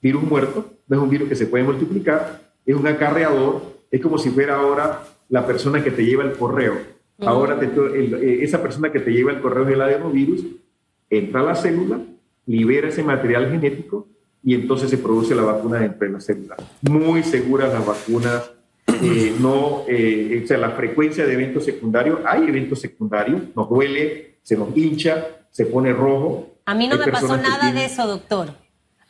virus 0.03 0.23
muerto, 0.23 0.73
no 0.89 0.97
es 0.97 1.03
un 1.03 1.11
virus 1.11 1.29
que 1.29 1.37
se 1.37 1.47
puede 1.47 1.65
multiplicar, 1.65 2.43
es 2.65 2.75
un 2.75 2.87
acarreador, 2.87 3.63
es 3.91 4.01
como 4.01 4.19
si 4.19 4.31
fuera 4.31 4.57
ahora 4.57 5.05
la 5.29 5.47
persona 5.47 5.83
que 5.83 5.91
te 5.91 6.05
lleva 6.05 6.25
el 6.25 6.33
correo. 6.33 6.75
Ahora 7.19 7.59
eh, 7.61 8.39
esa 8.43 8.63
persona 8.63 8.91
que 8.91 9.01
te 9.01 9.13
lleva 9.13 9.31
el 9.31 9.41
correo 9.41 9.67
es 9.67 9.75
el 9.75 9.83
adenovirus, 9.83 10.45
entra 11.09 11.41
a 11.41 11.45
la 11.45 11.55
célula, 11.55 12.01
libera 12.47 12.89
ese 12.89 13.03
material 13.03 13.51
genético 13.51 14.09
y 14.43 14.55
entonces 14.55 14.89
se 14.89 14.99
produce 14.99 15.35
la 15.35 15.43
vacuna 15.43 15.81
dentro 15.81 16.07
de 16.07 16.13
la 16.13 16.21
célula. 16.21 16.57
Muy 16.83 17.23
seguras 17.23 17.73
las 17.73 17.87
vacunas 17.87 18.51
eh, 19.03 19.35
no, 19.41 19.85
eh, 19.89 20.41
o 20.43 20.47
sea, 20.47 20.59
la 20.59 20.71
frecuencia 20.71 21.27
de 21.27 21.35
eventos 21.35 21.65
secundarios, 21.65 22.21
hay 22.25 22.49
eventos 22.49 22.81
secundarios, 22.81 23.43
nos 23.55 23.69
duele, 23.69 24.37
se 24.43 24.57
nos 24.57 24.77
hincha, 24.77 25.27
se 25.51 25.67
pone 25.67 25.93
rojo. 25.93 26.47
A 26.67 26.75
mí 26.75 26.87
no 26.89 26.95
Hay 26.95 27.01
me 27.07 27.13
pasó 27.13 27.37
nada 27.37 27.73
de 27.73 27.85
eso, 27.85 28.07
doctor. 28.07 28.55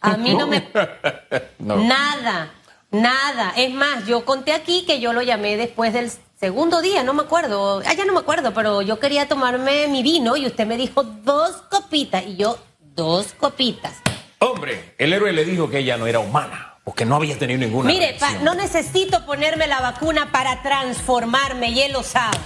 A 0.00 0.16
mí 0.16 0.34
no 0.34 0.46
me... 0.46 0.68
No. 1.58 1.76
Nada, 1.76 2.50
nada. 2.90 3.52
Es 3.56 3.72
más, 3.74 4.06
yo 4.06 4.24
conté 4.24 4.52
aquí 4.54 4.84
que 4.86 4.98
yo 5.00 5.12
lo 5.12 5.20
llamé 5.22 5.56
después 5.58 5.92
del 5.92 6.10
segundo 6.38 6.80
día, 6.80 7.02
no 7.04 7.12
me 7.12 7.22
acuerdo. 7.22 7.82
Ah, 7.86 7.92
ya 7.92 8.04
no 8.06 8.14
me 8.14 8.20
acuerdo, 8.20 8.54
pero 8.54 8.80
yo 8.80 8.98
quería 8.98 9.28
tomarme 9.28 9.86
mi 9.88 10.02
vino 10.02 10.36
y 10.36 10.46
usted 10.46 10.66
me 10.66 10.78
dijo 10.78 11.02
dos 11.02 11.52
copitas 11.70 12.24
y 12.26 12.36
yo 12.36 12.58
dos 12.80 13.34
copitas. 13.34 13.92
Hombre, 14.38 14.94
el 14.96 15.12
héroe 15.12 15.32
le 15.34 15.44
dijo 15.44 15.68
que 15.68 15.78
ella 15.80 15.98
no 15.98 16.06
era 16.06 16.18
humana, 16.18 16.76
porque 16.82 17.04
no 17.04 17.16
había 17.16 17.38
tenido 17.38 17.60
ninguna 17.60 17.88
Mire, 17.88 18.16
pa- 18.18 18.32
no 18.42 18.54
necesito 18.54 19.26
ponerme 19.26 19.66
la 19.66 19.80
vacuna 19.82 20.32
para 20.32 20.62
transformarme 20.62 21.68
y 21.72 21.80
él 21.82 21.92
lo 21.92 22.02
sabe. 22.02 22.38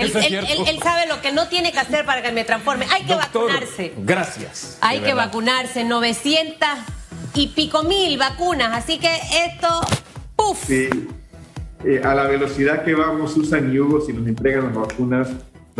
Él, 0.00 0.80
sabe 0.82 1.06
lo 1.06 1.20
que 1.20 1.32
no 1.32 1.48
tiene 1.48 1.72
que 1.72 1.78
hacer 1.78 2.04
para 2.04 2.22
que 2.22 2.32
me 2.32 2.44
transforme. 2.44 2.86
Hay 2.90 3.02
que 3.02 3.14
Doctor, 3.14 3.50
vacunarse. 3.50 3.92
Gracias. 3.98 4.78
Hay 4.80 4.98
que 4.98 5.06
verdad. 5.06 5.26
vacunarse, 5.26 5.84
900 5.84 6.68
y 7.34 7.48
pico 7.48 7.84
mil 7.84 8.18
vacunas, 8.18 8.72
así 8.72 8.98
que 8.98 9.14
esto, 9.46 9.80
¡puf! 10.36 10.64
Sí. 10.66 10.88
Eh, 11.84 12.02
a 12.04 12.14
la 12.14 12.24
velocidad 12.24 12.84
que 12.84 12.94
vamos, 12.94 13.32
Susan 13.32 13.72
y 13.72 13.78
Hugo, 13.78 14.00
si 14.00 14.12
nos 14.12 14.26
entregan 14.26 14.64
las 14.64 14.74
vacunas, 14.74 15.28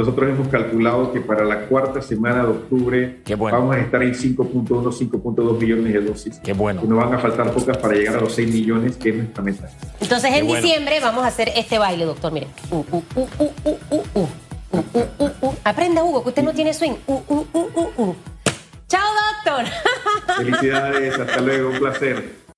nosotros 0.00 0.30
hemos 0.30 0.48
calculado 0.48 1.12
que 1.12 1.20
para 1.20 1.44
la 1.44 1.66
cuarta 1.66 2.00
semana 2.00 2.42
de 2.44 2.50
octubre 2.50 3.20
Qué 3.24 3.34
bueno. 3.34 3.58
vamos 3.58 3.76
a 3.76 3.80
estar 3.80 4.02
en 4.02 4.14
5.1, 4.14 4.64
5.2 4.66 5.58
millones 5.58 5.92
de 5.92 6.00
dosis. 6.00 6.40
Qué 6.42 6.52
bueno. 6.54 6.80
Y 6.84 6.88
nos 6.88 6.98
van 6.98 7.14
a 7.14 7.18
faltar 7.18 7.52
pocas 7.52 7.76
para 7.76 7.94
llegar 7.94 8.16
a 8.16 8.20
los 8.20 8.34
6 8.34 8.52
millones, 8.52 8.96
que 8.96 9.10
es 9.10 9.16
nuestra 9.16 9.42
meta. 9.44 9.68
Entonces 10.00 10.30
Qué 10.30 10.38
en 10.38 10.46
bueno. 10.46 10.62
diciembre 10.62 11.00
vamos 11.00 11.24
a 11.24 11.26
hacer 11.28 11.50
este 11.54 11.78
baile, 11.78 12.04
doctor, 12.04 12.32
mire. 12.32 12.48
Uh, 12.70 12.76
uh, 12.76 13.02
uh, 13.14 13.28
uh, 13.38 13.52
uh, 13.64 13.78
uh, 13.90 14.04
uh. 14.14 14.28
Uh, 14.72 14.78
uh, 14.78 15.06
uh, 15.18 15.46
uh. 15.48 15.54
Aprenda, 15.64 16.02
Hugo, 16.04 16.22
que 16.22 16.28
usted 16.30 16.42
no 16.44 16.52
tiene 16.52 16.72
swing. 16.72 16.92
Uh, 17.06 17.20
uh, 17.28 17.46
uh, 17.52 17.70
uh, 17.74 18.02
uh. 18.02 18.14
Chao, 18.88 19.06
doctor. 19.44 19.66
Felicidades, 20.36 21.18
hasta 21.18 21.40
luego, 21.40 21.70
un 21.70 21.78
placer. 21.78 22.39